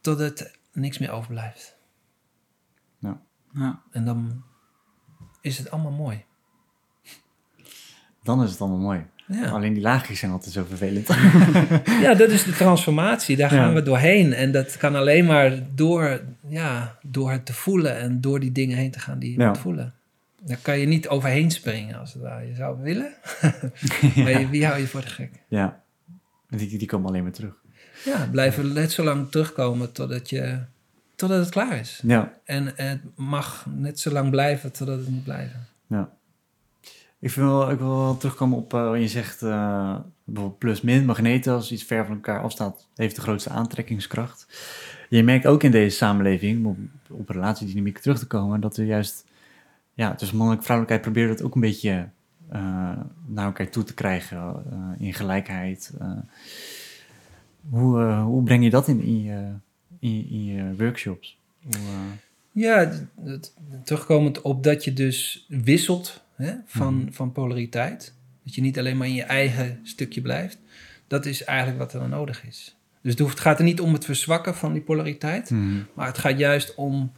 [0.01, 1.79] totdat er niks meer overblijft.
[2.99, 3.83] Ja.
[3.91, 4.43] En dan
[5.41, 6.25] is het allemaal mooi.
[8.23, 9.05] Dan is het allemaal mooi.
[9.25, 9.49] Ja.
[9.49, 11.07] Alleen die laagjes zijn altijd zo vervelend.
[12.05, 13.37] Ja, dat is de transformatie.
[13.37, 13.73] Daar gaan Ja.
[13.73, 14.33] we doorheen.
[14.33, 18.77] En dat kan alleen maar door, ja, door het te voelen en door die dingen
[18.77, 19.47] heen te gaan die je Ja.
[19.47, 19.93] moet voelen.
[20.45, 22.47] Daar kan je niet overheen springen als het ware.
[22.47, 23.13] Je zou het willen,
[24.23, 25.31] maar je, wie hou je voor de gek?
[25.47, 25.79] ja.
[26.49, 27.53] Die, die komen alleen maar terug.
[28.05, 30.57] Ja, blijven net zo lang terugkomen totdat, je,
[31.15, 32.01] totdat het klaar is.
[32.03, 32.33] Ja.
[32.45, 35.67] En het mag net zo lang blijven totdat het moet blijven.
[35.87, 36.09] Ja.
[37.21, 41.53] Ik wil, ik wil wel terugkomen op uh, wat je zegt, uh, bijvoorbeeld plus-min, magneten,
[41.53, 44.47] als iets ver van elkaar afstaat, heeft de grootste aantrekkingskracht.
[45.09, 49.25] Je merkt ook in deze samenleving, om op relatiedynamiek terug te komen, dat er juist,
[49.93, 52.09] ja, tussen mannelijke vrouwelijkheid probeert het ook een beetje
[52.53, 52.59] uh,
[53.25, 54.63] naar elkaar toe te krijgen,
[54.97, 55.93] in gelijkheid.
[57.69, 59.51] hoe, hoe breng je dat in, in, je,
[59.99, 61.37] in, in je workshops?
[61.63, 61.81] Hoe,
[62.51, 62.91] ja,
[63.83, 67.13] terugkomend op dat je dus wisselt hè, van, mm.
[67.13, 68.13] van polariteit.
[68.43, 70.57] Dat je niet alleen maar in je eigen stukje blijft.
[71.07, 72.75] Dat is eigenlijk wat er dan nodig is.
[73.01, 75.49] Dus het, gaat er niet om het verzwakken van die polariteit.
[75.49, 75.87] Mm.
[75.93, 77.11] Maar het gaat juist om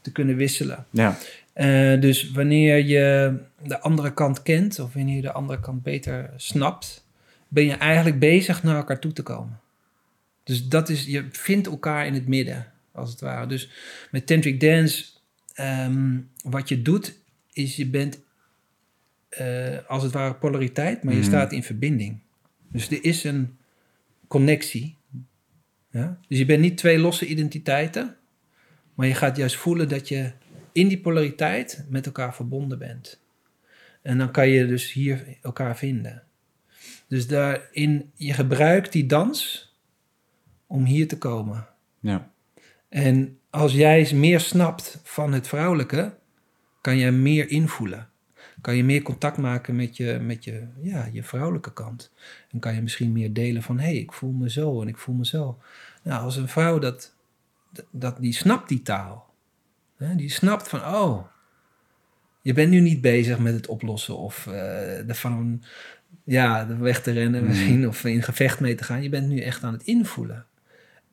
[0.00, 0.86] te kunnen wisselen.
[0.90, 1.16] Ja.
[1.56, 6.30] Uh, dus wanneer je de andere kant kent, of wanneer je de andere kant beter
[6.36, 7.06] snapt,
[7.48, 9.60] ben je eigenlijk bezig naar elkaar toe te komen.
[10.44, 13.46] Dus dat is, je vindt elkaar in het midden, als het ware.
[13.46, 13.70] Dus
[14.10, 15.04] met Tantric Dance,
[15.60, 17.18] um, wat je doet,
[17.52, 18.20] is je bent
[19.40, 21.28] uh, als het ware polariteit, maar je Mhm.
[21.28, 22.18] staat in verbinding.
[22.68, 23.56] Dus er is een
[24.26, 24.96] connectie.
[25.90, 26.18] Ja?
[26.28, 28.16] Dus je bent niet twee losse identiteiten,
[28.94, 30.32] maar je gaat juist voelen dat je
[30.72, 33.20] in die polariteit met elkaar verbonden bent.
[34.02, 36.22] En dan kan je dus hier elkaar vinden.
[37.08, 39.70] Dus daarin, je gebruikt die dans
[40.66, 41.66] om hier te komen.
[42.00, 42.30] Ja.
[42.88, 46.18] En als jij meer snapt van het vrouwelijke,
[46.80, 48.08] kan je meer invoelen.
[48.62, 52.12] Kan je meer contact maken met je, met je, ja, je vrouwelijke kant.
[52.50, 54.98] En kan je misschien meer delen van, hé, hey, ik voel me zo en ik
[54.98, 55.58] voel me zo.
[56.02, 57.14] Nou, als een vrouw dat,
[57.90, 59.34] dat die snapt die taal.
[59.96, 61.26] Hè, die snapt van, oh,
[62.42, 65.62] je bent nu niet bezig met het oplossen of uh, ervan
[66.24, 69.02] ja, de weg te rennen misschien of in gevecht mee te gaan.
[69.02, 70.46] Je bent nu echt aan het invoelen.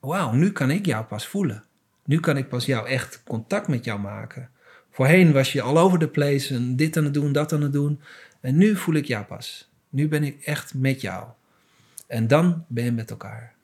[0.00, 1.64] Wauw, nu kan ik jou pas voelen.
[2.04, 4.50] Nu kan ik pas jou echt contact met jou maken.
[4.90, 7.72] Voorheen was je al over de place en dit aan het doen, dat aan het
[7.72, 8.00] doen.
[8.40, 9.70] En nu voel ik jou pas.
[9.88, 11.28] Nu ben ik echt met jou.
[12.06, 13.54] En dan ben je met elkaar.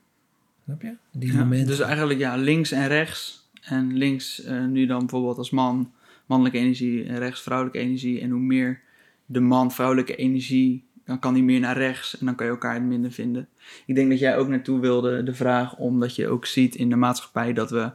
[0.65, 0.95] Snap je?
[1.13, 1.67] Die Ja, momenten.
[1.67, 3.49] dus eigenlijk ja, links en rechts.
[3.63, 5.93] En links uh, nu dan bijvoorbeeld als man
[6.27, 8.21] mannelijke energie en rechts vrouwelijke energie.
[8.21, 8.81] En hoe meer
[9.27, 12.83] de man vrouwelijke energie, dan kan die meer naar rechts en dan kan je elkaar
[12.83, 13.49] midden vinden.
[13.87, 16.97] Ik denk dat jij ook naartoe wilde de vraag, omdat je ook ziet in de
[16.97, 17.91] maatschappij dat we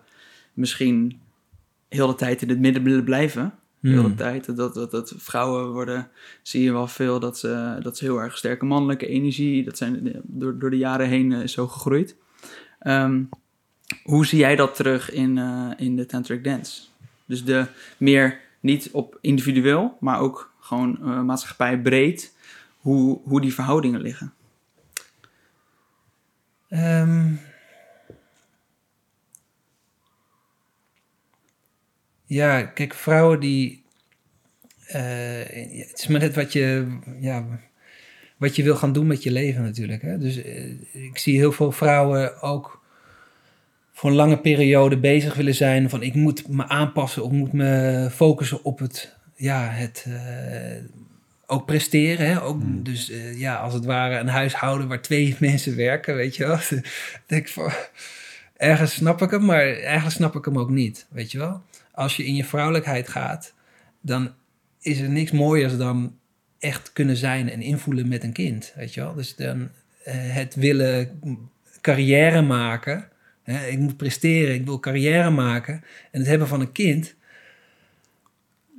[0.53, 1.20] misschien
[1.95, 3.53] heel de tijd in het midden willen blijven.
[3.79, 3.91] Hmm.
[3.91, 4.55] Heel de tijd.
[4.55, 6.09] Dat, dat, dat vrouwen worden,
[6.41, 10.21] zie je wel veel, dat ze, dat ze heel erg sterke mannelijke energie, dat zijn
[10.23, 12.15] door, door de jaren heen uh, zo gegroeid.
[12.81, 13.29] Um,
[14.03, 16.81] hoe zie jij dat terug in, uh, in de tantric dance?
[17.25, 17.65] Dus de
[17.97, 22.35] meer niet op individueel, maar ook gewoon uh, maatschappij breed,
[22.77, 24.33] hoe, hoe die verhoudingen liggen.
[26.69, 27.39] Um,
[32.31, 33.83] ja, kijk, vrouwen die.
[34.87, 34.97] Uh,
[35.79, 37.45] het is maar net wat je, ja,
[38.37, 40.01] wat je wil gaan doen met je leven natuurlijk.
[40.01, 40.17] Hè?
[40.17, 42.83] Dus uh, ik zie heel veel vrouwen ook
[43.93, 48.07] voor een lange periode bezig willen zijn van ik moet me aanpassen of moet me
[48.11, 50.17] focussen op het, ja, het uh,
[51.45, 52.27] ook presteren.
[52.27, 52.41] Hè?
[52.43, 52.83] Ook, Hmm.
[52.83, 56.59] Dus ja, als het ware een huishouden waar twee mensen werken, weet je wel.
[57.25, 57.71] denk van,
[58.57, 61.61] ergens snap ik hem, maar eigenlijk snap ik hem ook niet, weet je wel.
[62.01, 63.53] Als je in je vrouwelijkheid gaat,
[64.01, 64.31] dan
[64.79, 66.17] is er niks mooiers dan
[66.59, 69.13] echt kunnen zijn en invoelen met een kind, weet je wel.
[69.13, 69.67] Dus dan uh,
[70.13, 71.19] het willen
[71.81, 73.07] carrière maken,
[73.43, 73.67] hè?
[73.67, 77.15] ik moet presteren, ik wil carrière maken en het hebben van een kind,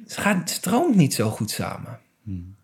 [0.02, 1.98] het, gaat, het stroomt niet zo goed samen.
[2.22, 2.54] Hmm.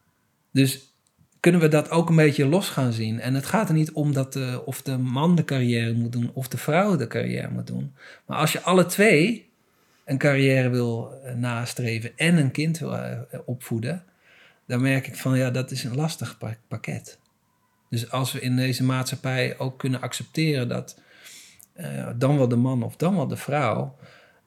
[0.51, 0.93] Dus
[1.41, 3.21] kunnen we dat ook een beetje los gaan zien.
[3.21, 6.31] En het gaat er niet om dat de, of de man de carrière moet doen
[6.33, 7.95] of de vrouw de carrière moet doen.
[8.27, 9.48] Maar als je alle twee
[10.09, 12.97] een carrière wil nastreven en een kind wil
[13.45, 14.05] opvoeden,
[14.67, 16.39] dan merk ik van ja, dat is een lastig
[16.69, 17.19] pakket.
[17.91, 21.01] Dus als we in deze maatschappij ook kunnen accepteren dat
[21.77, 23.97] uh, dan wel de man of dan wel de vrouw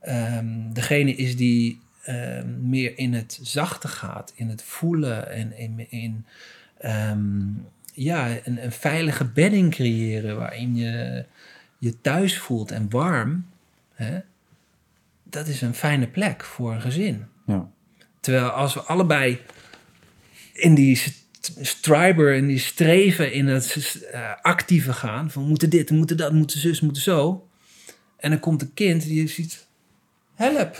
[0.07, 5.91] um, degene is die ehm, meer in het zachte gaat, in het voelen en in,
[5.91, 6.25] in
[6.77, 7.49] ehm,
[7.93, 11.25] ja, een, een veilige bedding creëren waarin je
[11.77, 13.45] je thuis voelt en warm,
[13.93, 14.19] hè,
[15.31, 17.25] dat is een fijne plek voor een gezin.
[17.45, 17.69] Ja.
[18.19, 19.39] Terwijl als we allebei
[20.53, 21.19] in die st-
[21.61, 26.59] striber, in die streven, in het eh, actieve gaan, van moeten dit, moeten dat, moeten
[26.59, 27.47] zus, moeten zo.
[28.17, 29.67] En dan komt een kind die ziet,
[30.35, 30.77] help.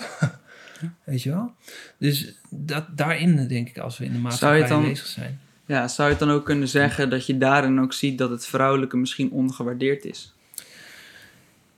[1.04, 1.54] Weet je wel?
[1.98, 5.40] Dus dat, daarin denk ik, als we in de maatschappij dan- bezig zijn.
[5.66, 8.46] Ja, zou je het dan ook kunnen zeggen dat je daarin ook ziet dat het
[8.48, 10.34] vrouwelijke misschien ongewaardeerd is?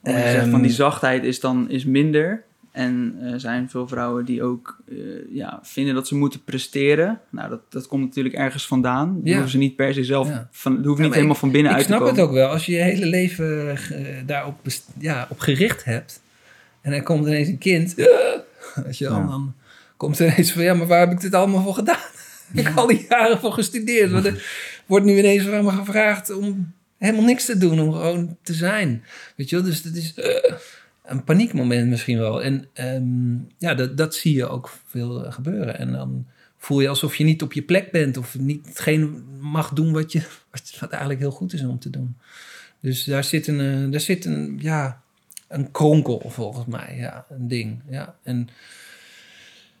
[0.02, 0.78] Omdat je zegt van die Ehm.
[0.78, 2.44] zachtheid is dan is minder.
[2.74, 4.96] En er zijn veel vrouwen die ook eh,
[5.30, 7.20] ja, vinden dat ze moeten presteren.
[7.30, 9.14] Nou, dat, dat komt natuurlijk ergens vandaan.
[9.14, 9.32] Dat Ja.
[9.32, 10.48] hoeven ze niet per se zelf, Ja.
[10.50, 12.14] van, dat hoeft Ja, niet helemaal van binnen Ik uit te snap komen.
[12.20, 12.48] het ook wel.
[12.48, 13.76] Als je je hele leven eh,
[14.26, 14.56] daarop
[14.98, 16.20] ja, op gericht hebt.
[16.80, 17.94] En dan komt ineens een kind.
[18.84, 19.54] Weet je wel, dan
[19.96, 20.62] komt er ineens van...
[20.62, 21.98] Ja, maar waar heb ik dit allemaal voor gedaan?
[22.54, 24.10] ik heb al die jaren voor gestudeerd.
[24.10, 24.46] Want er
[24.86, 27.80] wordt nu ineens van me gevraagd om helemaal niks te doen.
[27.80, 29.04] Om gewoon te zijn.
[29.36, 30.14] Weet je wel, dus dat is...
[30.14, 30.52] eh,
[31.04, 32.42] een paniekmoment misschien wel.
[32.42, 35.78] En ehm, ja, dat, dat zie je ook veel eh, gebeuren.
[35.78, 36.26] En dan
[36.56, 40.12] voel je alsof je niet op je plek bent of niet hetgeen mag doen wat,
[40.12, 40.22] je,
[40.80, 42.16] wat, eigenlijk heel goed is om te doen.
[42.80, 45.02] Dus daar zit een, eh, daar zit een, ja,
[45.48, 47.80] een kronkel volgens mij, ja, een ding.
[47.90, 48.14] Ja.
[48.22, 48.48] En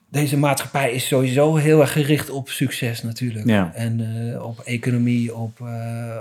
[0.08, 3.46] deze maatschappij is sowieso heel erg gericht op succes natuurlijk.
[3.46, 3.74] Ja.
[3.74, 4.00] En
[4.32, 5.60] eh, op economie, op,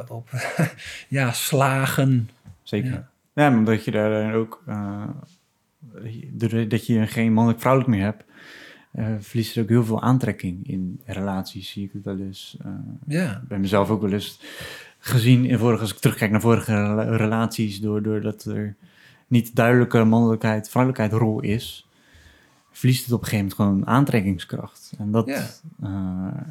[0.07, 0.29] op
[1.07, 2.29] ja, slagen.
[2.63, 2.91] Zeker.
[2.91, 3.11] Ja.
[3.33, 5.03] Ja, omdat je daar dan ook, eh,
[6.29, 8.23] doordat je geen mannelijk-vrouwelijk meer hebt,
[8.91, 12.57] eh verliest er ook heel veel aantrekking in relaties, zie ik het wel eens.
[12.63, 12.71] eh,
[13.07, 14.39] Ja, bij mezelf ook wel eens
[14.99, 18.75] gezien in vorige, als ik terugkijk naar vorige rela- relaties, door, doordat er
[19.27, 21.87] niet duidelijke mannelijkheid, vrouwelijkheid rol is,
[22.71, 24.93] verliest het op een gegeven moment gewoon aantrekkingskracht.
[24.97, 25.27] En dat,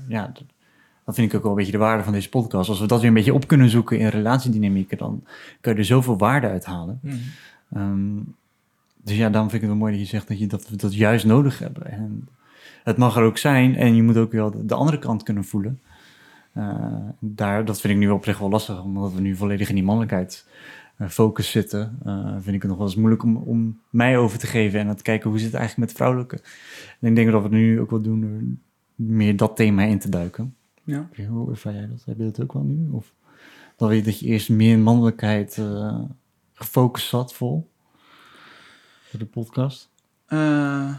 [0.08, 0.44] ja, dat,
[1.04, 2.68] dat vind ik ook wel een beetje de waarde van deze podcast.
[2.68, 5.24] Als we dat weer een beetje op kunnen zoeken in relatiedynamieken, dan
[5.60, 6.98] kun je er zoveel waarde uithalen.
[7.02, 7.16] Mhm.
[7.72, 8.16] Ehm,
[9.02, 10.94] dus ja, daarom vind ik het wel mooi dat je zegt dat je dat, dat
[10.94, 11.78] juist nodig hebt.
[11.78, 12.28] En
[12.82, 15.44] het mag er ook zijn en je moet ook wel de, de andere kant kunnen
[15.44, 15.80] voelen.
[16.52, 19.74] Eh, daar, dat vind ik nu op zich wel lastig, omdat we nu volledig in
[19.74, 20.46] die mannelijkheid
[20.96, 21.98] eh, focus zitten.
[22.04, 24.88] Eh, vind ik het nog wel eens moeilijk om, om mij over te geven en
[24.88, 26.40] aan te kijken hoe zit het eigenlijk met vrouwelijke.
[27.00, 28.40] En ik denk dat we het nu ook wel doen door
[29.06, 30.54] meer dat thema in te duiken.
[30.84, 31.08] Ja.
[31.28, 32.02] Hoe ervaar jij dat?
[32.04, 32.90] Heb je dat ook wel nu?
[32.90, 33.12] Of
[33.76, 36.00] dat je, dat je eerst meer in mannelijkheid eh,
[36.52, 37.70] gefocust zat vol?
[39.02, 39.90] Voor de podcast?
[40.26, 40.94] Eh,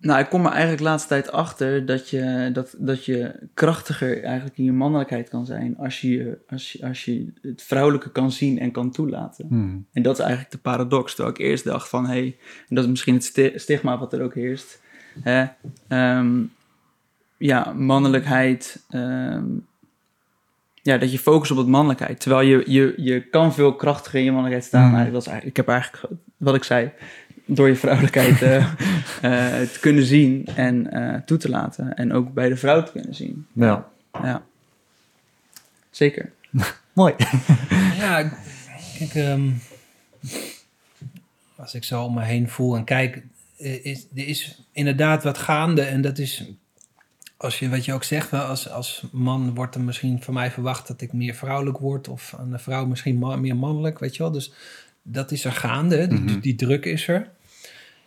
[0.00, 4.22] nou, ik kom er eigenlijk de laatste tijd achter dat je, dat, dat je krachtiger
[4.22, 8.32] eigenlijk in je mannelijkheid kan zijn als je, als, je, als je het vrouwelijke kan
[8.32, 9.46] zien en kan toelaten.
[9.48, 9.86] Hmm.
[9.92, 11.14] En dat is eigenlijk de paradox.
[11.14, 12.36] Terwijl ik eerst dacht van, hé, hey,
[12.68, 14.80] en dat is misschien het sti- stigma wat er ook heerst.
[15.20, 15.46] Hè?
[15.88, 16.42] Ehm,
[17.36, 18.82] ja, mannelijkheid.
[18.90, 19.44] ehm,
[20.82, 22.20] ja, dat je focust op het mannelijkheid.
[22.20, 24.88] Terwijl je, je, je kan veel krachtiger in je mannelijkheid staan.
[24.88, 24.94] Mm.
[24.94, 26.90] Eigenlijk, dat is eigenlijk, ik heb eigenlijk, wat ik zei,
[27.46, 31.96] door je vrouwelijkheid eh, eh, te kunnen zien en eh, toe te laten.
[31.96, 33.46] En ook bij de vrouw te kunnen zien.
[33.52, 33.88] Ja,
[34.22, 34.42] Ja,
[35.90, 36.30] zeker.
[36.92, 37.14] mooi.
[37.98, 38.32] Ja,
[38.98, 39.50] kijk, ehm,
[41.56, 43.22] als ik zo om me heen voel en kijk,
[43.56, 45.82] is, er is inderdaad wat gaande.
[45.82, 46.44] En dat is,
[47.36, 50.88] als je wat je ook zegt, als, als man wordt er misschien van mij verwacht
[50.88, 52.08] dat ik meer vrouwelijk word.
[52.08, 54.32] Of aan de vrouw misschien ma- meer mannelijk, weet je wel.
[54.32, 54.52] Dus
[55.02, 56.40] dat is er gaande, die, Mhm.
[56.40, 57.30] die druk is er.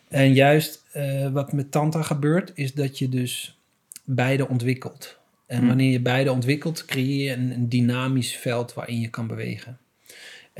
[0.08, 3.58] En juist eh, wat met Tanta gebeurt, is dat je dus
[4.04, 5.18] beide ontwikkelt.
[5.46, 5.66] En Hmm.
[5.68, 9.78] wanneer je beide ontwikkelt, creëer je een, een dynamisch veld waarin je kan bewegen.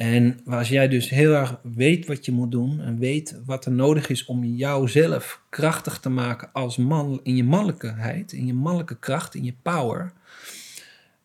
[0.00, 3.72] En als jij dus heel erg weet wat je moet doen en weet wat er
[3.72, 8.98] nodig is om jouzelf krachtig te maken als man in je mannelijkheid, in je mannelijke
[8.98, 10.12] kracht, in je power.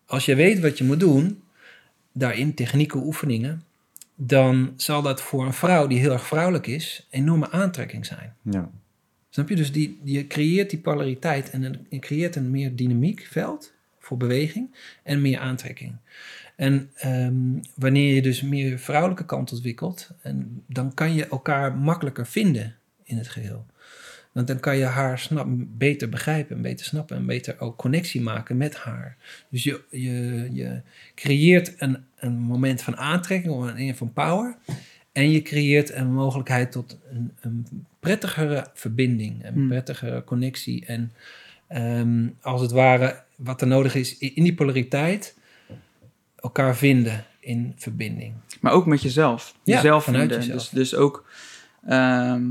[0.06, 1.42] Als je weet wat je moet doen,
[2.12, 3.64] daarin technieken, oefeningen,
[4.16, 8.34] dan zal dat voor een vrouw die heel erg vrouwelijk is, enorme aantrekking zijn.
[8.42, 8.70] Ja.
[9.30, 9.56] Snap je?
[9.56, 14.76] Dus die, je creëert die polariteit en je creëert een meer dynamiek veld voor beweging
[15.04, 15.96] en meer aantrekking.
[16.56, 17.36] En ehm,
[17.76, 23.18] wanneer je dus meer vrouwelijke kant ontwikkelt, en dan kan je elkaar makkelijker vinden in
[23.18, 23.66] het geheel.
[24.32, 25.48] Want dan kan je haar snap,
[25.78, 29.18] beter begrijpen, en beter snappen en beter ook connectie maken met haar.
[29.50, 30.82] Dus je, je, je
[31.16, 34.56] creëert een, een moment van aantrekking of een van power.
[35.12, 37.68] En je creëert een mogelijkheid tot een, een
[38.00, 39.68] prettigere verbinding, een Hmm.
[39.68, 40.86] prettigere connectie.
[40.86, 41.12] En
[41.68, 45.36] ehm, als het ware, wat er nodig is in die polariteit,
[46.46, 48.34] elkaar vinden in verbinding.
[48.62, 49.56] Maar ook met jezelf.
[49.64, 50.48] Ja, jezelf vanuit vinden.
[50.48, 50.70] jezelf.
[50.70, 51.26] Dus, dus ook...
[51.88, 52.44] ehm,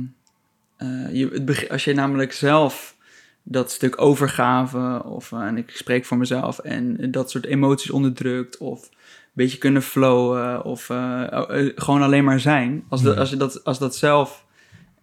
[0.76, 2.96] eh, je, het als je namelijk zelf
[3.42, 8.58] dat stuk overgave, of eh, en ik spreek voor mezelf, en dat soort emoties onderdrukt,
[8.58, 12.84] of een beetje kunnen flowen, of eh, eh, gewoon alleen maar zijn.
[12.88, 13.20] Als, dat, Ja.
[13.20, 14.44] als, je dat, als dat zelf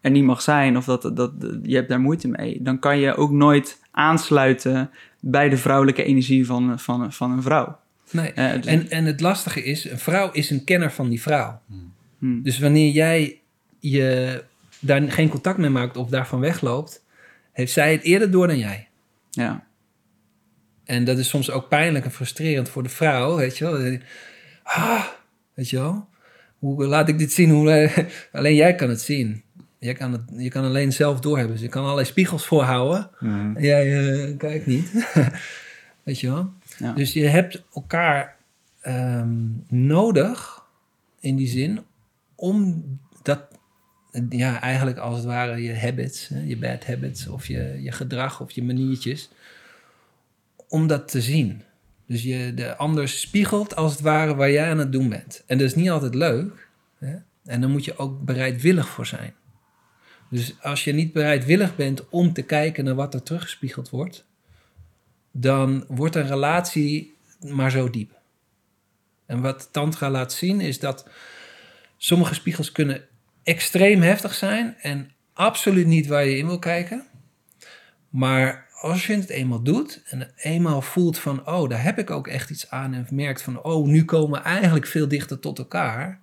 [0.02, 1.32] er niet mag zijn, of dat, dat,
[1.64, 4.90] je hebt daar moeite mee, dan kan je ook nooit aansluiten
[5.20, 7.80] bij de vrouwelijke energie van, van, van een vrouw.
[8.12, 8.34] Nee.
[8.34, 11.62] Eh, dus- En, en het lastige is, een vrouw is een kenner van die vrouw.
[12.20, 12.44] Hmm.
[12.44, 13.40] Dus wanneer jij
[13.80, 14.44] je
[14.80, 17.04] daar geen contact mee maakt of daarvan wegloopt,
[17.52, 18.88] heeft zij het eerder door dan jij.
[19.32, 19.70] ja.
[20.86, 23.98] En dat is soms ook pijnlijk en frustrerend voor de vrouw, weet je wel.
[24.64, 25.06] Ah,
[25.54, 26.08] weet je wel.
[26.60, 27.50] Hoe laat ik dit zien?
[27.50, 27.92] Hoe,
[28.32, 29.44] alleen jij kan het zien.
[29.80, 31.56] Jij kan het, je kan alleen zelf doorhebben.
[31.56, 33.10] Dus je kan allerlei spiegels voorhouden.
[33.20, 34.92] En jij eh, kijkt niet.
[36.04, 36.54] weet je wel.
[36.96, 38.36] Dus je hebt elkaar
[38.82, 40.66] ehm, nodig,
[41.20, 41.84] in die zin,
[42.36, 42.84] om
[43.24, 43.48] dat,
[44.30, 48.52] ja, eigenlijk als het ware je habits, je bad habits, of je, je gedrag of
[48.52, 49.30] je maniertjes,
[50.68, 51.64] om dat te zien.
[52.06, 55.44] Dus je de ander spiegelt als het ware waar jij aan het doen bent.
[55.48, 56.70] En dat is niet altijd leuk.
[56.98, 57.16] Hè?
[57.46, 59.34] En dan moet je ook bereidwillig voor zijn.
[60.30, 64.26] Dus als je niet bereidwillig bent om te kijken naar wat er teruggespiegeld wordt,
[65.32, 68.20] dan wordt een relatie maar zo diep.
[69.26, 71.10] En wat Tantra laat zien is dat
[71.98, 73.04] sommige spiegels kunnen
[73.44, 77.06] extreem heftig zijn en absoluut niet waar je in wil kijken.
[78.10, 82.28] Maar als je het eenmaal doet en eenmaal voelt van, oh, daar heb ik ook
[82.28, 86.20] echt iets aan en merkt van, oh, nu komen we eigenlijk veel dichter tot elkaar,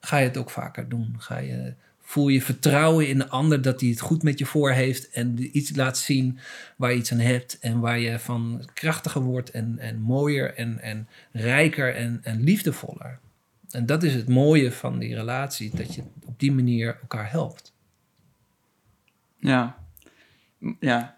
[0.00, 1.14] ga je het ook vaker doen.
[1.18, 1.74] Ga je,
[2.12, 5.56] voel je vertrouwen in de ander dat hij het goed met je voor heeft en
[5.56, 6.38] iets laat zien
[6.76, 10.80] waar je iets aan hebt en waar je van krachtiger wordt en, en mooier en,
[10.80, 13.18] en rijker en, en liefdevoller.
[13.70, 17.72] En dat is het mooie van die relatie, dat je op die manier elkaar helpt.
[19.38, 19.76] Ja.
[20.80, 21.14] Ja.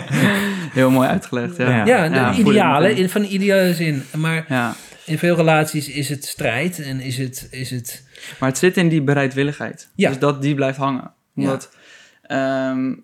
[0.78, 1.56] Heel mooi uitgelegd.
[1.56, 2.04] Ja, Ja.
[2.04, 3.02] Ja, de voel ik ideale, meteen.
[3.02, 4.02] in, van de ideale zin.
[4.16, 4.74] Maar Ja.
[5.06, 8.04] In veel relaties is het strijd en is het, is het
[8.40, 9.88] Maar het zit in die bereidwilligheid.
[9.94, 10.08] Ja.
[10.08, 11.12] Dus dat die blijft hangen.
[11.34, 11.76] Omdat,
[12.22, 12.94] ehm,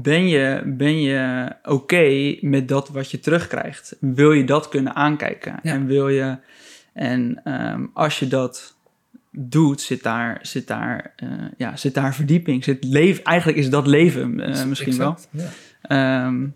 [0.00, 3.96] ben je, ben je oké met dat wat je terugkrijgt?
[4.00, 5.58] Wil je dat kunnen aankijken?
[5.62, 5.72] Ja.
[5.72, 6.36] En wil je...
[6.92, 8.76] En ehm, als je dat
[9.30, 12.64] doet, zit daar, zit daar, eh, ja, zit daar verdieping.
[12.64, 15.10] Zit leven, eigenlijk is dat leven eh, misschien wel.
[15.10, 15.48] Exact, Ja.
[15.82, 16.46] Ehm,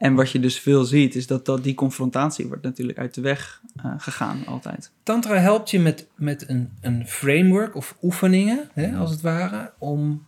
[0.00, 3.20] en wat je dus veel ziet, is dat, dat die confrontatie wordt natuurlijk uit de
[3.20, 4.90] weg eh, gegaan altijd.
[5.02, 10.26] Tantra helpt je met, met een, een framework of oefeningen, hè, als het ware, om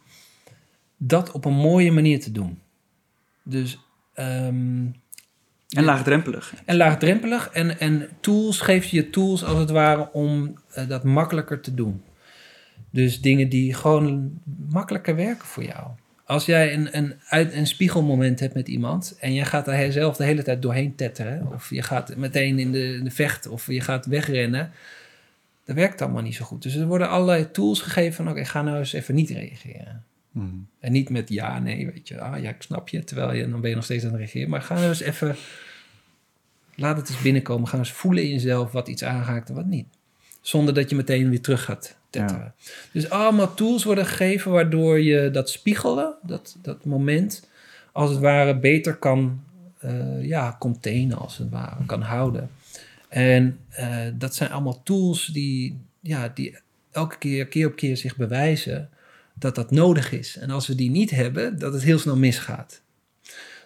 [0.97, 2.59] dat op een mooie manier te doen.
[3.43, 3.79] Dus,
[4.15, 4.87] ehm,
[5.69, 6.55] En laagdrempelig.
[6.65, 11.61] en laagdrempelig en, en tools geeft je tools als het ware om eh, dat makkelijker
[11.61, 12.03] te doen.
[12.91, 15.87] Dus dingen die gewoon makkelijker werken voor jou.
[16.25, 20.17] Als jij een, een, uit, een spiegelmoment hebt met iemand en je gaat daar zelf
[20.17, 23.67] de hele tijd doorheen tetteren, of je gaat meteen in de, in de vecht, of
[23.67, 24.73] je gaat wegrennen,
[25.65, 26.63] dat werkt allemaal niet zo goed.
[26.63, 30.05] Dus er worden allerlei tools gegeven van, oké, ga nou eens even niet reageren.
[30.31, 30.47] Mhm.
[30.81, 33.61] En niet met ja, nee, weet je, ah ja, ik snap je, terwijl je, dan
[33.61, 34.51] ben je nog steeds aan het reageren.
[34.51, 35.37] Maar ga nou eens even,
[36.75, 39.87] laat het eens binnenkomen, ga eens voelen in jezelf wat iets aanraakt en wat niet.
[40.41, 42.55] Zonder dat je meteen weer terug gaat tetteren.
[42.93, 47.49] Dus allemaal tools worden gegeven waardoor je dat spiegelen, dat, dat moment,
[47.93, 49.41] als het ware beter kan
[49.79, 52.51] eh, ja, containen, als het ware, kan houden.
[53.09, 56.57] En eh, dat zijn allemaal tools die, ja, die
[56.91, 58.89] elke keer, keer op keer zich bewijzen
[59.35, 60.37] dat dat nodig is.
[60.37, 62.83] En als we die niet hebben, dat het heel snel misgaat.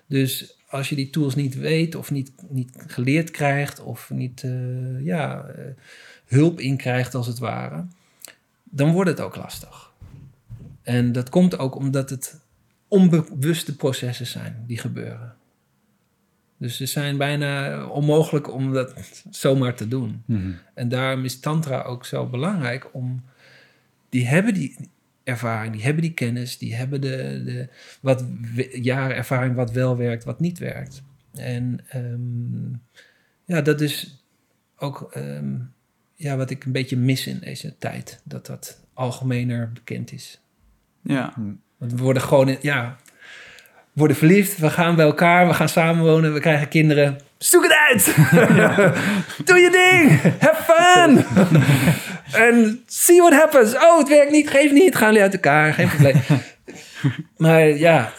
[0.07, 5.05] Dus als je die tools niet weet of niet, niet geleerd krijgt of niet eh,
[5.05, 5.47] ja,
[6.27, 7.87] hulp in krijgt als het ware,
[8.71, 9.93] dan wordt het ook lastig.
[10.83, 12.41] En dat komt ook omdat het
[12.89, 15.35] onbewuste processen zijn die gebeuren.
[16.59, 18.95] Dus ze zijn bijna onmogelijk om dat
[19.31, 20.23] zomaar te doen.
[20.27, 20.53] Mhm.
[20.75, 23.25] En daarom is tantra ook zo belangrijk om...
[24.09, 24.77] Die hebben die
[25.25, 27.69] ervaring, die hebben die kennis, die hebben de, de
[28.01, 28.25] wat
[28.73, 31.03] jaren ervaring wat wel werkt, wat niet werkt.
[31.33, 32.73] En ehm,
[33.45, 34.25] ja, dat is
[34.77, 35.55] ook ehm,
[36.17, 38.21] ja, wat ik een beetje mis in deze tijd.
[38.25, 40.41] Dat dat algemener bekend is.
[41.03, 41.33] Ja.
[41.79, 42.97] Want we worden gewoon, in- ja,
[43.73, 47.19] we worden verliefd, we gaan bij elkaar, we gaan samenwonen, we krijgen kinderen.
[47.39, 48.05] Zoek het uit!
[49.47, 50.35] Doe je ding!
[50.41, 51.25] Have fun!
[52.33, 53.75] En see what happens.
[53.75, 56.21] Oh, het werkt niet, geef niet, gaan jullie uit elkaar, geen probleem.
[57.37, 58.13] maar ja,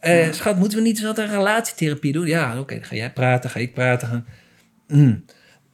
[0.00, 2.26] eh, schat, moeten we niet eens wat een relatietherapie doen?
[2.26, 4.08] Ja, oké, ga jij praten, ga ik praten.
[4.08, 4.26] Gaan.
[4.88, 5.24] Mm.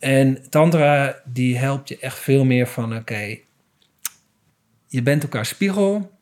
[0.00, 3.38] En Tantra, die helpt je echt veel meer van, oké,
[4.86, 6.18] je bent elkaar spiegel.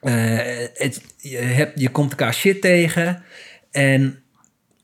[0.00, 0.36] Eh,
[0.74, 3.22] het, je, hebt, je komt elkaar shit tegen.
[3.70, 4.22] En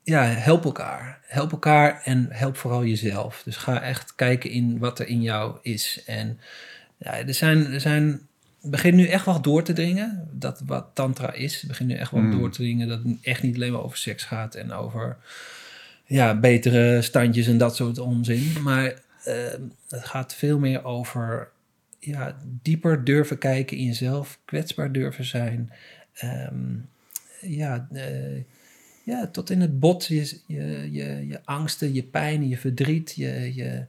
[0.02, 1.18] ja, help elkaar.
[1.22, 3.42] Help elkaar en help vooral jezelf.
[3.44, 6.02] Dus ga echt kijken in wat er in jou is.
[6.06, 6.40] En
[6.98, 8.20] ja, er zijn, er zijn
[8.62, 10.28] begint nu echt wel door te dringen.
[10.32, 11.62] Dat wat tantra is.
[11.62, 12.38] Begint nu echt wel Mm.
[12.38, 12.88] door te dringen.
[12.88, 14.54] Dat het echt niet alleen maar over seks gaat.
[14.54, 15.16] En over
[16.08, 18.62] ja, betere standjes en dat soort onzin.
[18.62, 18.84] Maar
[19.24, 19.34] eh,
[19.88, 21.50] het gaat veel meer over
[21.98, 24.38] ja, dieper durven kijken in jezelf.
[24.44, 25.72] Kwetsbaar durven zijn.
[26.14, 26.76] Ehm,
[27.40, 28.42] ja, eh,
[29.02, 33.54] ja, tot in het bot je, je, je, je angsten, je pijn, je verdriet, je,
[33.54, 33.84] je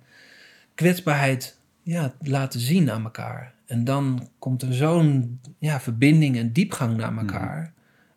[0.76, 3.54] kwetsbaarheid ja, laten zien aan elkaar.
[3.66, 7.74] En dan komt er zo'n ja, verbinding en diepgang naar elkaar.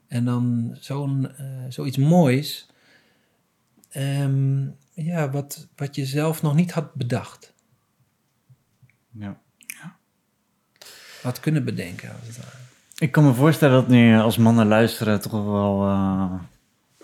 [0.09, 2.67] En dan zo'n, eh, zoiets moois.
[3.93, 7.55] Ehm, ja, wat, wat je zelf nog niet had bedacht.
[9.11, 9.41] Ja.
[11.23, 12.11] Had kunnen bedenken.
[12.11, 12.57] Als het ware.
[12.99, 16.41] Ik kan me voorstellen dat nu als mannen luisteren toch wel eh,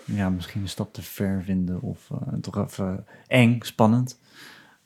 [0.05, 4.17] ja, misschien een stap te ver vinden of eh, toch even eng, spannend.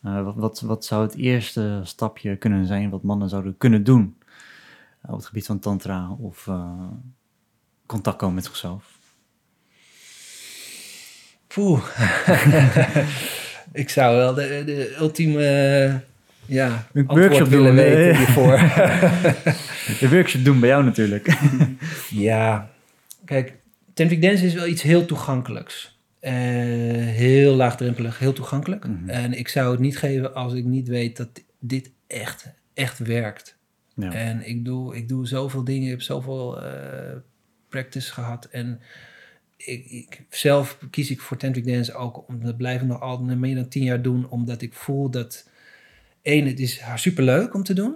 [0.04, 4.18] Eh, wat, wat, wat zou het eerste stapje kunnen zijn wat mannen zouden kunnen doen
[5.02, 6.88] eh, op het gebied van tantra of eh,
[7.86, 8.93] contact komen met zichzelf?
[11.54, 11.84] Poeh.
[13.84, 16.02] ik zou wel de, de ultieme
[16.46, 18.58] ja, Een workshop willen doen, weten hiervoor.
[20.00, 21.28] De workshop doen bij jou natuurlijk.
[22.10, 22.70] Ja,
[23.26, 23.54] kijk,
[23.94, 26.00] Tantric Dance is wel iets heel toegankelijks.
[26.20, 28.88] Eh, heel laagdrempelig, heel toegankelijk.
[28.88, 29.10] Mhm.
[29.10, 31.30] En ik zou het niet geven als ik niet weet dat
[31.60, 33.58] dit echt, echt werkt.
[33.96, 34.14] Ja.
[34.14, 36.72] En ik doe, ik doe zoveel dingen, ik heb zoveel eh,
[37.70, 38.46] practice gehad.
[38.46, 38.80] En
[39.66, 43.40] ik, ik, zelf kies ik voor Tantric Dance ook, om dat blijf ik nog altijd
[43.40, 45.50] meer dan tien jaar doen, omdat ik voel dat,
[46.22, 47.96] één, het is superleuk om te doen.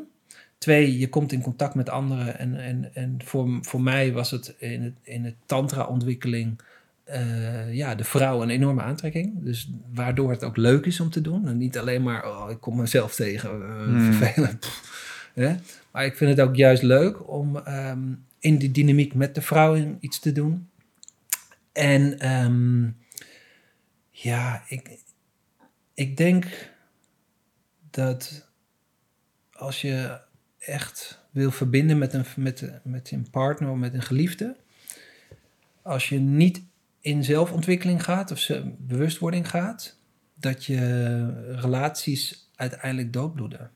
[0.57, 2.39] Twee, je komt in contact met anderen.
[2.39, 6.59] En, en, en voor, voor mij was het in het, in het tantra-ontwikkeling...
[7.03, 9.33] eh, ja, de vrouw een enorme aantrekking.
[9.43, 11.47] Dus waardoor het ook leuk is om te doen.
[11.47, 14.13] En niet alleen maar, oh, ik kom mezelf tegen, eh, Hmm.
[14.13, 14.59] vervelend.
[14.65, 15.55] Pff, hè?
[15.91, 17.99] Maar ik vind het ook juist leuk om ehm,
[18.39, 20.67] in die dynamiek met de vrouw iets te doen.
[21.77, 22.89] En ehm,
[24.09, 24.99] ja, ik,
[25.93, 26.71] ik denk
[27.89, 28.49] dat
[29.51, 30.19] als je
[30.57, 34.57] echt wil verbinden met een, met, met een partner of met een geliefde,
[35.81, 36.63] als je niet
[36.99, 39.99] in zelfontwikkeling gaat of bewustwording gaat,
[40.33, 43.71] dat je relaties uiteindelijk doodbloeden.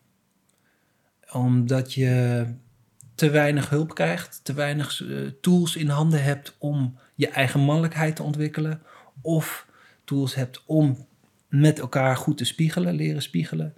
[1.32, 2.46] Omdat je
[3.16, 8.16] te weinig hulp krijgt, te weinig eh, tools in handen hebt om je eigen mannelijkheid
[8.16, 8.82] te ontwikkelen,
[9.22, 9.68] of
[10.04, 11.08] tools hebt om
[11.48, 13.74] met elkaar goed te spiegelen, leren spiegelen.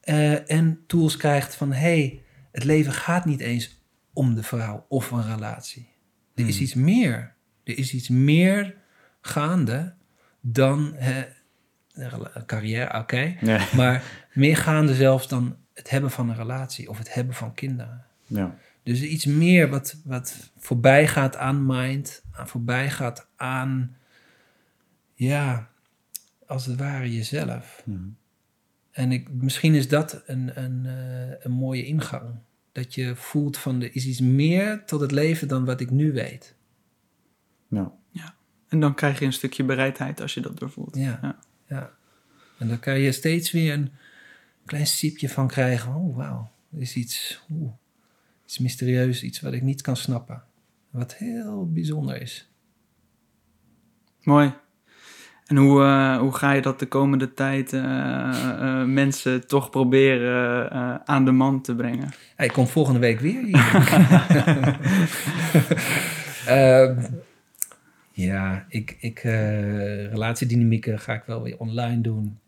[0.00, 2.22] Eh, en tools krijgt van hey,
[2.52, 5.88] het leven gaat niet eens om de vrouw of een relatie.
[6.34, 6.64] Er is Hmm.
[6.64, 7.34] iets meer.
[7.64, 8.74] Er is iets meer
[9.20, 9.94] gaande
[10.40, 11.24] dan hè,
[12.46, 13.36] carrière, oké.
[13.40, 13.66] Ja.
[13.76, 14.02] Maar
[14.32, 18.04] meer gaande zelfs dan het hebben van een relatie of het hebben van kinderen.
[18.26, 18.54] Ja.
[18.82, 23.96] Dus iets meer wat, wat voorbij gaat aan mind, aan voorbij gaat aan,
[25.14, 25.70] ja,
[26.46, 27.82] als het ware jezelf.
[27.84, 28.08] Mhm.
[28.90, 32.34] En ik, misschien is dat een, een, eh, een mooie ingang.
[32.72, 36.12] Dat je voelt van er is iets meer tot het leven dan wat ik nu
[36.12, 36.54] weet.
[37.68, 38.34] Ja.
[38.70, 40.96] En dan krijg je een stukje bereidheid als je dat doorvoelt.
[40.96, 41.18] Ja.
[41.22, 41.38] Ja.
[41.66, 41.92] ja.
[42.58, 43.92] En daar kan je steeds weer een
[44.64, 45.94] klein siepje van krijgen.
[45.94, 46.50] Oh, wauw.
[46.72, 47.72] Er is iets, oeh,
[48.50, 50.42] iets mysterieus, iets wat ik niet kan snappen.
[50.90, 52.50] Wat heel bijzonder is.
[54.22, 54.52] Mooi.
[55.46, 60.70] En hoe, eh, hoe ga je dat de komende tijd eh, eh, mensen toch proberen
[61.06, 62.08] aan de man te brengen?
[62.36, 63.58] Hij komt volgende week weer hier.
[66.46, 67.02] Ehm,
[68.12, 69.18] ja, ik, ik,
[70.10, 72.38] relatiedynamieken ga ik wel weer online doen.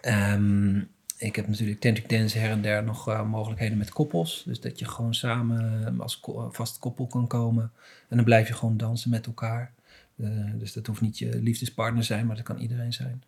[0.00, 0.80] Ehm,
[1.18, 4.42] ik heb natuurlijk Tantric Dance her en der nog eh, mogelijkheden met koppels.
[4.46, 7.70] Dus dat je gewoon samen eh, als ko- vast koppel kan komen.
[8.08, 9.72] En dan blijf je gewoon dansen met elkaar.
[10.16, 13.22] Eh, dus dat hoeft niet je liefdespartner zijn, maar dat kan iedereen zijn.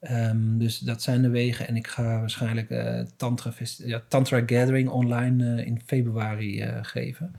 [0.00, 1.68] Ehm, dus dat zijn de wegen.
[1.68, 7.34] En ik ga waarschijnlijk eh, Tantra, ja, Tantra Gathering online eh, in februari eh, geven.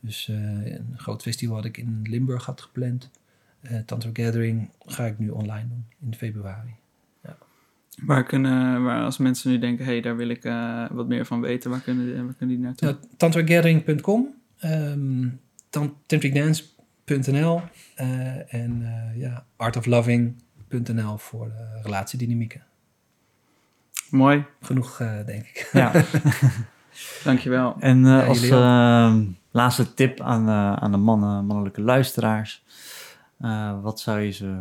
[0.00, 0.36] Dus eh,
[0.74, 3.10] een groot festival had ik in Limburg had gepland.
[3.60, 6.74] Eh, Tantra Gathering ga ik nu online doen in februari.
[8.02, 11.24] Waar kunnen, waar als mensen nu denken, hé, hey, daar wil ik eh, wat meer
[11.26, 12.88] van weten, waar kunnen, die- waar kunnen die naartoe?
[12.88, 15.28] Ja, tantragathering.com, ehm
[15.70, 17.60] tan- tantricdance.nl
[17.94, 22.62] eh, en eh, ja, artofloving.nl voor de relatiedynamieken.
[24.10, 24.44] Mooi.
[24.60, 25.68] Genoeg, eh, denk ik.
[25.72, 25.92] Ja.
[27.24, 27.76] Dankjewel.
[27.80, 28.60] En eh, Ja, als jullie ook.
[28.62, 29.16] eh,
[29.50, 32.64] laatste tip aan, eh, aan de mannen, mannelijke luisteraars.
[33.40, 34.60] eh, wat zou je ze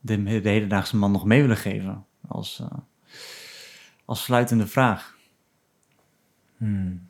[0.00, 2.04] de, de hedendaagse man nog mee willen geven?
[2.28, 2.78] Als, eh,
[4.04, 5.16] als sluitende vraag.
[6.56, 7.08] Hmm.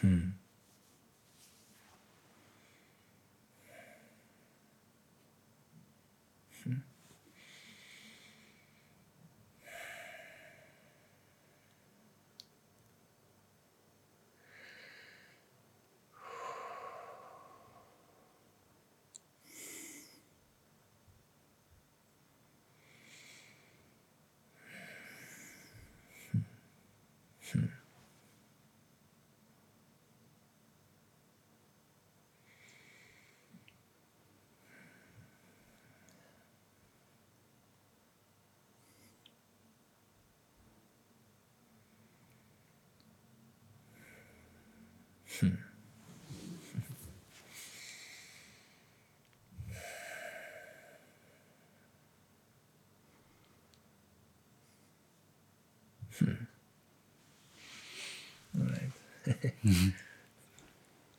[0.00, 0.37] Hmm.
[58.54, 58.92] Alright.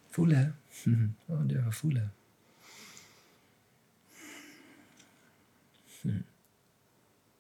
[0.09, 0.91] voelen, hè?
[1.26, 2.13] Oh, durven voelen.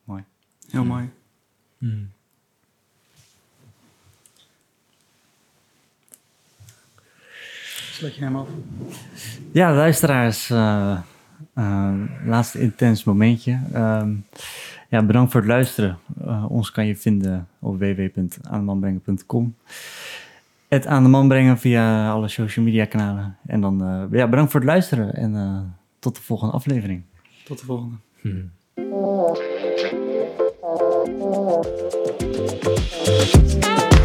[0.03, 0.23] Mooi.
[0.69, 1.09] Heel mooi.
[7.99, 8.47] Sluit je hem af.
[9.51, 10.49] Ja, luisteraars.
[10.49, 10.97] eh,
[11.53, 11.93] eh,
[12.25, 13.59] laatste intens momentje.
[13.73, 14.09] Ehm,
[14.89, 15.97] ja, bedankt voor het luisteren.
[16.25, 19.55] Eh, ons kan je vinden op www.aandemanbrengen.com.
[20.67, 23.37] Het aan de man brengen via alle social media kanalen.
[23.45, 25.59] En dan eh, ja, bedankt voor het luisteren en eh,
[25.99, 27.03] tot de volgende aflevering.
[27.43, 27.95] Tot de volgende.
[28.21, 28.51] Hmm.
[33.11, 33.98] Thank you.